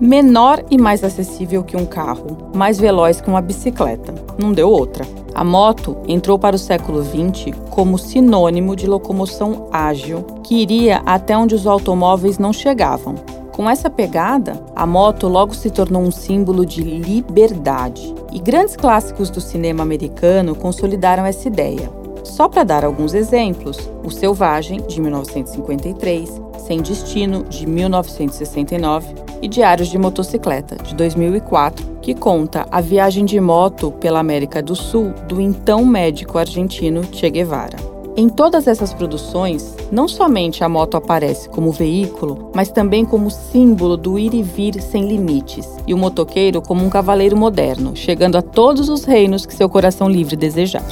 Menor 0.00 0.64
e 0.68 0.76
mais 0.76 1.04
acessível 1.04 1.62
que 1.62 1.76
um 1.76 1.86
carro, 1.86 2.50
mais 2.52 2.76
veloz 2.76 3.20
que 3.20 3.30
uma 3.30 3.40
bicicleta. 3.40 4.12
Não 4.36 4.52
deu 4.52 4.68
outra. 4.68 5.06
A 5.34 5.42
moto 5.42 5.96
entrou 6.06 6.38
para 6.38 6.56
o 6.56 6.58
século 6.58 7.02
XX 7.02 7.56
como 7.70 7.98
sinônimo 7.98 8.76
de 8.76 8.86
locomoção 8.86 9.68
ágil, 9.72 10.22
que 10.42 10.56
iria 10.56 11.02
até 11.06 11.36
onde 11.36 11.54
os 11.54 11.66
automóveis 11.66 12.38
não 12.38 12.52
chegavam. 12.52 13.14
Com 13.52 13.68
essa 13.68 13.90
pegada, 13.90 14.62
a 14.74 14.86
moto 14.86 15.28
logo 15.28 15.54
se 15.54 15.70
tornou 15.70 16.02
um 16.02 16.10
símbolo 16.10 16.64
de 16.64 16.82
liberdade. 16.82 18.14
E 18.32 18.38
grandes 18.38 18.76
clássicos 18.76 19.28
do 19.30 19.40
cinema 19.40 19.82
americano 19.82 20.54
consolidaram 20.54 21.24
essa 21.26 21.48
ideia. 21.48 21.90
Só 22.24 22.48
para 22.48 22.64
dar 22.64 22.84
alguns 22.84 23.14
exemplos, 23.14 23.90
O 24.04 24.10
Selvagem, 24.10 24.80
de 24.86 25.00
1953, 25.00 26.40
Sem 26.66 26.80
Destino, 26.80 27.44
de 27.44 27.66
1969 27.66 29.14
e 29.42 29.48
Diários 29.48 29.88
de 29.88 29.98
Motocicleta, 29.98 30.76
de 30.76 30.94
2004, 30.94 31.98
que 32.00 32.14
conta 32.14 32.66
a 32.70 32.80
viagem 32.80 33.24
de 33.24 33.40
moto 33.40 33.90
pela 33.92 34.20
América 34.20 34.62
do 34.62 34.76
Sul 34.76 35.12
do 35.28 35.40
então 35.40 35.84
médico 35.84 36.38
argentino 36.38 37.02
Che 37.12 37.28
Guevara. 37.28 37.76
Em 38.14 38.28
todas 38.28 38.66
essas 38.66 38.92
produções, 38.92 39.74
não 39.90 40.06
somente 40.06 40.62
a 40.62 40.68
moto 40.68 40.96
aparece 40.96 41.48
como 41.48 41.72
veículo, 41.72 42.50
mas 42.54 42.68
também 42.68 43.04
como 43.04 43.30
símbolo 43.30 43.96
do 43.96 44.18
ir 44.18 44.34
e 44.34 44.42
vir 44.42 44.80
sem 44.82 45.08
limites, 45.08 45.66
e 45.86 45.94
o 45.94 45.98
motoqueiro 45.98 46.60
como 46.60 46.84
um 46.84 46.90
cavaleiro 46.90 47.36
moderno, 47.36 47.96
chegando 47.96 48.36
a 48.36 48.42
todos 48.42 48.88
os 48.88 49.04
reinos 49.04 49.46
que 49.46 49.54
seu 49.54 49.68
coração 49.68 50.08
livre 50.10 50.36
desejar. 50.36 50.86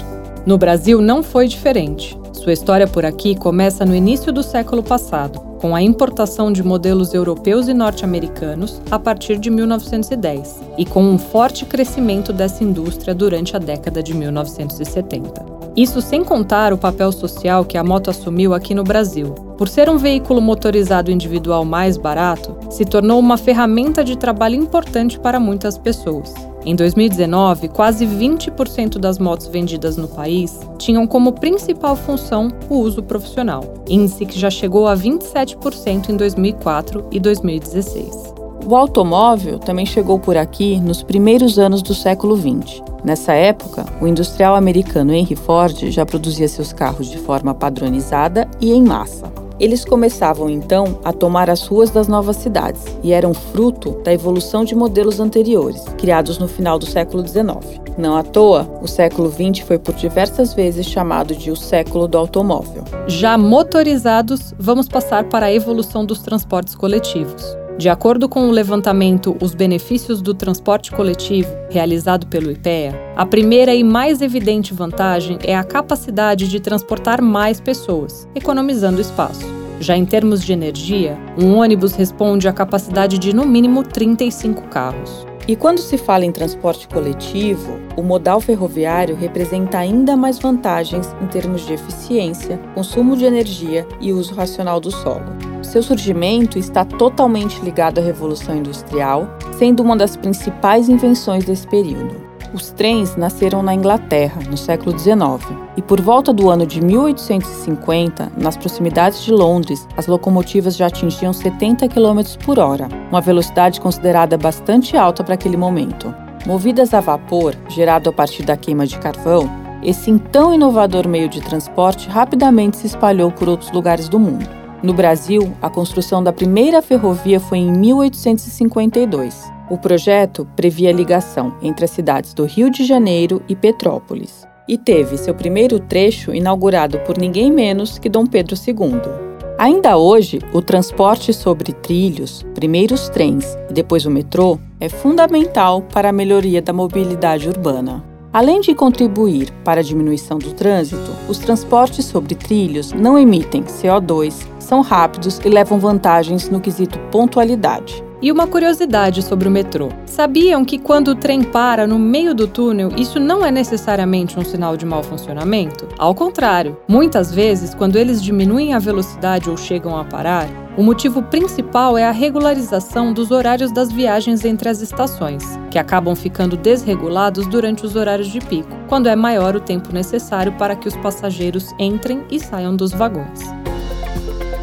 No 0.47 0.57
Brasil 0.57 1.03
não 1.03 1.23
foi 1.23 1.47
diferente. 1.47 2.19
Sua 2.33 2.55
história 2.55 2.87
por 2.87 3.05
aqui 3.05 3.35
começa 3.35 3.85
no 3.85 3.95
início 3.95 4.33
do 4.33 4.43
século 4.43 4.83
passado, 4.83 5.50
com 5.61 5.77
a 5.77 5.83
importação 5.83 6.51
de 6.51 6.63
modelos 6.63 7.13
europeus 7.13 7.69
e 7.69 7.75
norte-americanos 7.75 8.81
a 8.91 8.99
partir 8.99 9.39
de 9.39 9.51
1910, 9.51 10.61
e 10.79 10.87
com 10.87 11.05
um 11.05 11.19
forte 11.19 11.67
crescimento 11.67 12.33
dessa 12.33 12.65
indústria 12.65 13.15
durante 13.15 13.55
a 13.55 13.59
década 13.59 14.03
de 14.03 14.15
1970. 14.15 15.61
Isso 15.77 16.01
sem 16.01 16.25
contar 16.25 16.73
o 16.73 16.79
papel 16.79 17.13
social 17.13 17.65
que 17.65 17.79
a 17.79 17.85
moto 17.85 18.11
assumiu 18.11 18.55
aqui 18.55 18.75
no 18.75 18.83
Brasil. 18.83 19.35
Por 19.57 19.69
ser 19.69 19.89
um 19.89 19.99
veículo 19.99 20.41
motorizado 20.41 21.11
individual 21.11 21.65
mais 21.65 21.97
barato, 21.97 22.57
se 22.71 22.85
tornou 22.85 23.21
uma 23.21 23.37
ferramenta 23.37 24.03
de 24.03 24.17
trabalho 24.17 24.57
importante 24.57 25.19
para 25.19 25.39
muitas 25.39 25.79
pessoas. 25.79 26.50
Em 26.65 26.77
2019, 26.77 27.69
quase 27.69 28.07
20% 28.07 28.99
das 28.99 29.19
motos 29.19 29.47
vendidas 29.49 29.97
no 29.97 30.09
país 30.09 30.61
tinham 30.77 31.07
como 31.07 31.33
principal 31.33 31.97
função 31.97 32.49
o 32.69 32.77
uso 32.77 33.03
profissional, 33.03 33.65
índice 33.89 34.27
que 34.27 34.39
já 34.39 34.51
chegou 34.51 34.87
a 34.87 34.95
27% 34.95 36.11
em 36.11 36.17
2004 36.17 37.07
e 37.11 37.19
2016. 37.19 38.40
O 38.67 38.77
automóvel 38.77 39.59
também 39.59 39.87
chegou 39.87 40.19
por 40.19 40.37
aqui 40.37 40.79
nos 40.81 41.03
primeiros 41.03 41.59
anos 41.59 41.83
do 41.83 41.95
século 41.95 42.37
XX. 42.37 42.83
Nessa 43.03 43.33
época, 43.33 43.87
o 44.01 44.07
industrial 44.07 44.55
americano 44.55 45.13
Henry 45.13 45.35
Ford 45.35 45.91
já 45.91 46.05
produzia 46.05 46.47
seus 46.47 46.73
carros 46.73 47.09
de 47.09 47.19
forma 47.19 47.55
padronizada 47.55 48.49
e 48.61 48.73
em 48.73 48.83
massa. 48.83 49.31
Eles 49.59 49.85
começavam 49.85 50.49
então 50.49 50.99
a 51.05 51.13
tomar 51.13 51.51
as 51.51 51.67
ruas 51.67 51.91
das 51.91 52.09
novas 52.09 52.37
cidades 52.37 52.83
e 53.03 53.13
eram 53.13 53.35
fruto 53.35 53.91
da 54.03 54.13
evolução 54.13 54.65
de 54.65 54.75
modelos 54.75 55.21
anteriores, 55.21 55.85
criados 55.99 56.39
no 56.39 56.49
final 56.49 56.79
do 56.79 56.87
século 56.87 57.27
XIX. 57.27 57.79
Não 57.99 58.17
à 58.17 58.23
toa, 58.23 58.67
o 58.81 58.89
século 58.89 59.31
XX 59.31 59.67
foi 59.67 59.79
por 59.79 59.95
diversas 59.95 60.55
vezes 60.55 60.87
chamado 60.87 61.35
de 61.35 61.51
o 61.51 61.57
século 61.57 62.09
do 62.09 62.17
automóvel. 62.17 62.85
Já 63.07 63.37
motorizados, 63.37 64.55
vamos 64.59 64.89
passar 64.89 65.25
para 65.25 65.47
a 65.47 65.53
evolução 65.53 66.07
dos 66.07 66.21
transportes 66.21 66.75
coletivos. 66.75 67.60
De 67.81 67.89
acordo 67.89 68.29
com 68.29 68.47
o 68.47 68.51
levantamento 68.51 69.35
Os 69.41 69.55
Benefícios 69.55 70.21
do 70.21 70.35
Transporte 70.35 70.93
Coletivo, 70.93 71.49
realizado 71.71 72.27
pelo 72.27 72.51
IPEA, 72.51 72.95
a 73.17 73.25
primeira 73.25 73.75
e 73.75 73.83
mais 73.83 74.21
evidente 74.21 74.75
vantagem 74.75 75.39
é 75.43 75.57
a 75.57 75.65
capacidade 75.65 76.47
de 76.47 76.61
transportar 76.61 77.23
mais 77.23 77.59
pessoas, 77.59 78.29
economizando 78.35 79.01
espaço. 79.01 79.47
Já 79.81 79.97
em 79.97 80.05
termos 80.05 80.45
de 80.45 80.53
energia, 80.53 81.19
um 81.39 81.57
ônibus 81.57 81.95
responde 81.95 82.47
à 82.47 82.53
capacidade 82.53 83.19
de 83.19 83.35
no 83.35 83.47
mínimo 83.47 83.83
35 83.83 84.69
carros. 84.69 85.27
E 85.49 85.57
quando 85.57 85.79
se 85.79 85.97
fala 85.97 86.27
em 86.27 86.33
transporte 86.33 86.87
coletivo, 86.87 87.81
o 87.97 88.03
modal 88.03 88.43
ferroviário 88.43 89.17
representa 89.17 89.79
ainda 89.79 90.19
mais 90.19 90.39
vantagens 90.39 91.17
em 91.23 91.27
termos 91.29 91.67
de 91.67 91.73
eficiência, 91.73 92.59
consumo 92.75 93.17
de 93.17 93.25
energia 93.25 93.89
e 94.03 94.13
uso 94.13 94.35
racional 94.35 94.79
do 94.81 94.91
solo. 94.91 95.50
Seu 95.71 95.85
surgimento 95.85 96.59
está 96.59 96.85
totalmente 96.85 97.61
ligado 97.61 98.01
à 98.01 98.03
Revolução 98.03 98.57
Industrial, 98.57 99.29
sendo 99.57 99.85
uma 99.85 99.97
das 99.97 100.17
principais 100.17 100.89
invenções 100.89 101.45
desse 101.45 101.65
período. 101.69 102.21
Os 102.53 102.71
trens 102.73 103.15
nasceram 103.15 103.63
na 103.63 103.73
Inglaterra, 103.73 104.43
no 104.51 104.57
século 104.57 104.99
XIX, 104.99 105.57
e 105.77 105.81
por 105.81 106.01
volta 106.01 106.33
do 106.33 106.51
ano 106.51 106.67
de 106.67 106.81
1850, 106.81 108.33
nas 108.37 108.57
proximidades 108.57 109.23
de 109.23 109.31
Londres, 109.31 109.87
as 109.97 110.09
locomotivas 110.09 110.77
já 110.77 110.89
atingiam 110.89 111.33
70 111.33 111.87
km 111.87 112.21
por 112.45 112.59
hora, 112.59 112.89
uma 113.09 113.21
velocidade 113.21 113.81
considerada 113.81 114.37
bastante 114.37 114.97
alta 114.97 115.23
para 115.23 115.35
aquele 115.35 115.57
momento. 115.57 116.13
Movidas 116.45 116.93
a 116.93 117.01
vapor, 117.01 117.55
gerado 117.69 118.11
a 118.11 118.13
partir 118.13 118.43
da 118.43 118.57
queima 118.57 118.89
de 118.89 118.99
carvão, 118.99 119.49
esse 119.85 120.11
então 120.11 120.53
inovador 120.53 121.07
meio 121.07 121.29
de 121.29 121.41
transporte 121.41 122.09
rapidamente 122.09 122.77
se 122.77 122.89
espalhou 122.89 123.31
por 123.31 123.49
outros 123.49 123.71
lugares 123.71 124.09
do 124.09 124.19
mundo. 124.19 124.60
No 124.83 124.95
Brasil, 124.95 125.53
a 125.61 125.69
construção 125.69 126.23
da 126.23 126.33
primeira 126.33 126.81
ferrovia 126.81 127.39
foi 127.39 127.59
em 127.59 127.71
1852. 127.71 129.53
O 129.69 129.77
projeto 129.77 130.49
previa 130.57 130.91
ligação 130.91 131.55
entre 131.63 131.85
as 131.85 131.91
cidades 131.91 132.33
do 132.33 132.45
Rio 132.45 132.71
de 132.71 132.85
Janeiro 132.85 133.43
e 133.47 133.55
Petrópolis 133.55 134.49
e 134.67 134.79
teve 134.79 135.19
seu 135.19 135.35
primeiro 135.35 135.79
trecho 135.79 136.35
inaugurado 136.35 136.99
por 137.01 137.19
ninguém 137.19 137.53
menos 137.53 137.99
que 137.99 138.09
Dom 138.09 138.25
Pedro 138.25 138.57
II. 138.57 139.31
Ainda 139.59 139.99
hoje, 139.99 140.39
o 140.55 140.63
transporte 140.63 141.35
sobre 141.35 141.73
trilhos, 141.73 142.43
primeiros 142.55 143.11
trens 143.11 143.45
e 143.69 143.75
depois 143.75 144.07
o 144.07 144.11
metrô, 144.11 144.59
é 144.81 144.89
fundamental 144.89 145.83
para 145.83 146.09
a 146.09 146.13
melhoria 146.13 146.63
da 146.63 146.73
mobilidade 146.73 147.47
urbana. 147.47 148.10
Além 148.33 148.61
de 148.61 148.77
contribuir 148.77 149.51
para 149.65 149.81
a 149.81 149.83
diminuição 149.83 150.39
do 150.39 150.53
trânsito, 150.53 151.11
os 151.29 151.39
transportes 151.39 152.05
sobre 152.05 152.37
trilhos 152.37 152.93
não 152.93 153.19
emitem 153.19 153.65
CO2, 153.65 154.47
são 154.61 154.83
rápidos 154.83 155.41
e 155.45 155.49
levam 155.49 155.81
vantagens 155.81 156.49
no 156.49 156.61
quesito 156.61 156.97
pontualidade. 157.11 158.05
E 158.23 158.31
uma 158.31 158.47
curiosidade 158.47 159.21
sobre 159.23 159.49
o 159.49 159.51
metrô: 159.51 159.89
sabiam 160.07 160.65
que 160.65 160.79
quando 160.79 161.09
o 161.09 161.15
trem 161.17 161.43
para 161.43 161.89
no 161.89 161.99
meio 161.99 162.33
do 162.33 162.47
túnel, 162.47 162.91
isso 162.97 163.19
não 163.19 163.45
é 163.45 163.51
necessariamente 163.51 164.39
um 164.39 164.45
sinal 164.45 164.77
de 164.77 164.87
mau 164.87 165.03
funcionamento? 165.03 165.89
Ao 165.99 166.15
contrário, 166.15 166.77
muitas 166.87 167.35
vezes, 167.35 167.75
quando 167.75 167.97
eles 167.97 168.23
diminuem 168.23 168.75
a 168.75 168.79
velocidade 168.79 169.51
ou 169.51 169.57
chegam 169.57 169.97
a 169.97 170.05
parar, 170.05 170.49
o 170.81 170.83
motivo 170.83 171.23
principal 171.23 171.99
é 171.99 172.07
a 172.07 172.11
regularização 172.11 173.13
dos 173.13 173.31
horários 173.31 173.71
das 173.71 173.93
viagens 173.93 174.47
entre 174.47 174.67
as 174.67 174.81
estações, 174.81 175.45
que 175.71 175.79
acabam 175.79 176.17
ficando 176.17 176.57
desregulados 176.57 177.47
durante 177.47 177.85
os 177.85 177.97
horários 177.97 178.29
de 178.29 178.41
pico, 178.41 178.75
quando 178.89 179.07
é 179.07 179.15
maior 179.15 179.55
o 179.55 179.61
tempo 179.61 179.93
necessário 179.93 180.53
para 180.53 180.75
que 180.75 180.89
os 180.89 180.97
passageiros 180.97 181.75
entrem 181.79 182.25
e 182.31 182.41
saiam 182.41 182.75
dos 182.75 182.93
vagões. 182.93 183.41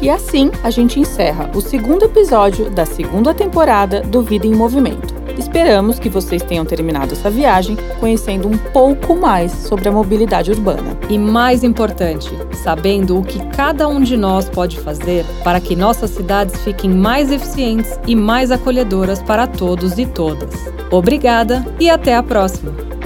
E 0.00 0.08
assim 0.08 0.50
a 0.62 0.70
gente 0.70 1.00
encerra 1.00 1.50
o 1.54 1.60
segundo 1.60 2.04
episódio 2.04 2.70
da 2.70 2.86
segunda 2.86 3.34
temporada 3.34 4.00
do 4.00 4.22
Vida 4.22 4.46
em 4.46 4.54
Movimento. 4.54 5.18
Esperamos 5.36 5.98
que 5.98 6.08
vocês 6.08 6.42
tenham 6.42 6.64
terminado 6.64 7.12
essa 7.12 7.30
viagem 7.30 7.76
conhecendo 7.98 8.48
um 8.48 8.58
pouco 8.58 9.16
mais 9.16 9.52
sobre 9.52 9.88
a 9.88 9.92
mobilidade 9.92 10.50
urbana. 10.50 10.98
E 11.08 11.16
mais 11.16 11.62
importante, 11.62 12.30
sabendo 12.62 13.18
o 13.18 13.24
que 13.24 13.44
cada 13.48 13.88
um 13.88 14.00
de 14.00 14.16
nós 14.16 14.48
pode 14.48 14.78
fazer 14.80 15.24
para 15.44 15.60
que 15.60 15.76
nossas 15.76 16.10
cidades 16.10 16.60
fiquem 16.62 16.90
mais 16.90 17.30
eficientes 17.30 17.98
e 18.06 18.14
mais 18.14 18.50
acolhedoras 18.50 19.22
para 19.22 19.46
todos 19.46 19.98
e 19.98 20.06
todas. 20.06 20.50
Obrigada 20.90 21.64
e 21.78 21.88
até 21.88 22.14
a 22.16 22.22
próxima! 22.22 22.97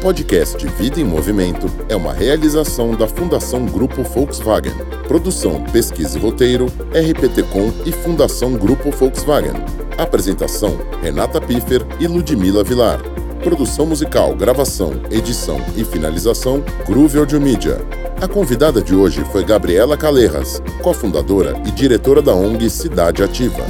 Podcast 0.00 0.66
Vida 0.66 0.98
em 0.98 1.04
Movimento 1.04 1.66
é 1.86 1.94
uma 1.94 2.14
realização 2.14 2.92
da 2.92 3.06
Fundação 3.06 3.66
Grupo 3.66 4.02
Volkswagen. 4.02 4.72
Produção, 5.06 5.62
pesquisa 5.64 6.16
e 6.16 6.20
roteiro, 6.20 6.66
RPT-Com 6.88 7.70
e 7.84 7.92
Fundação 7.92 8.54
Grupo 8.54 8.90
Volkswagen. 8.90 9.52
Apresentação, 9.98 10.78
Renata 11.02 11.38
Piffer 11.38 11.86
e 12.00 12.06
Ludmila 12.06 12.64
Vilar. 12.64 12.98
Produção 13.44 13.84
musical, 13.84 14.34
gravação, 14.34 14.94
edição 15.10 15.60
e 15.76 15.84
finalização, 15.84 16.64
Groove 16.86 17.18
Audio 17.18 17.38
Media. 17.38 17.76
A 18.22 18.26
convidada 18.26 18.80
de 18.80 18.94
hoje 18.94 19.22
foi 19.30 19.44
Gabriela 19.44 19.98
Calejas, 19.98 20.62
cofundadora 20.82 21.60
e 21.66 21.70
diretora 21.70 22.22
da 22.22 22.34
ONG 22.34 22.70
Cidade 22.70 23.22
Ativa. 23.22 23.66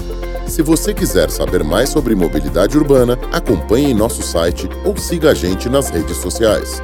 Se 0.50 0.62
você 0.62 0.92
quiser 0.92 1.30
saber 1.30 1.62
mais 1.62 1.90
sobre 1.90 2.12
mobilidade 2.12 2.76
urbana, 2.76 3.16
acompanhe 3.30 3.94
nosso 3.94 4.20
site 4.20 4.68
ou 4.84 4.96
siga 4.96 5.30
a 5.30 5.34
gente 5.34 5.68
nas 5.68 5.90
redes 5.90 6.16
sociais. 6.16 6.82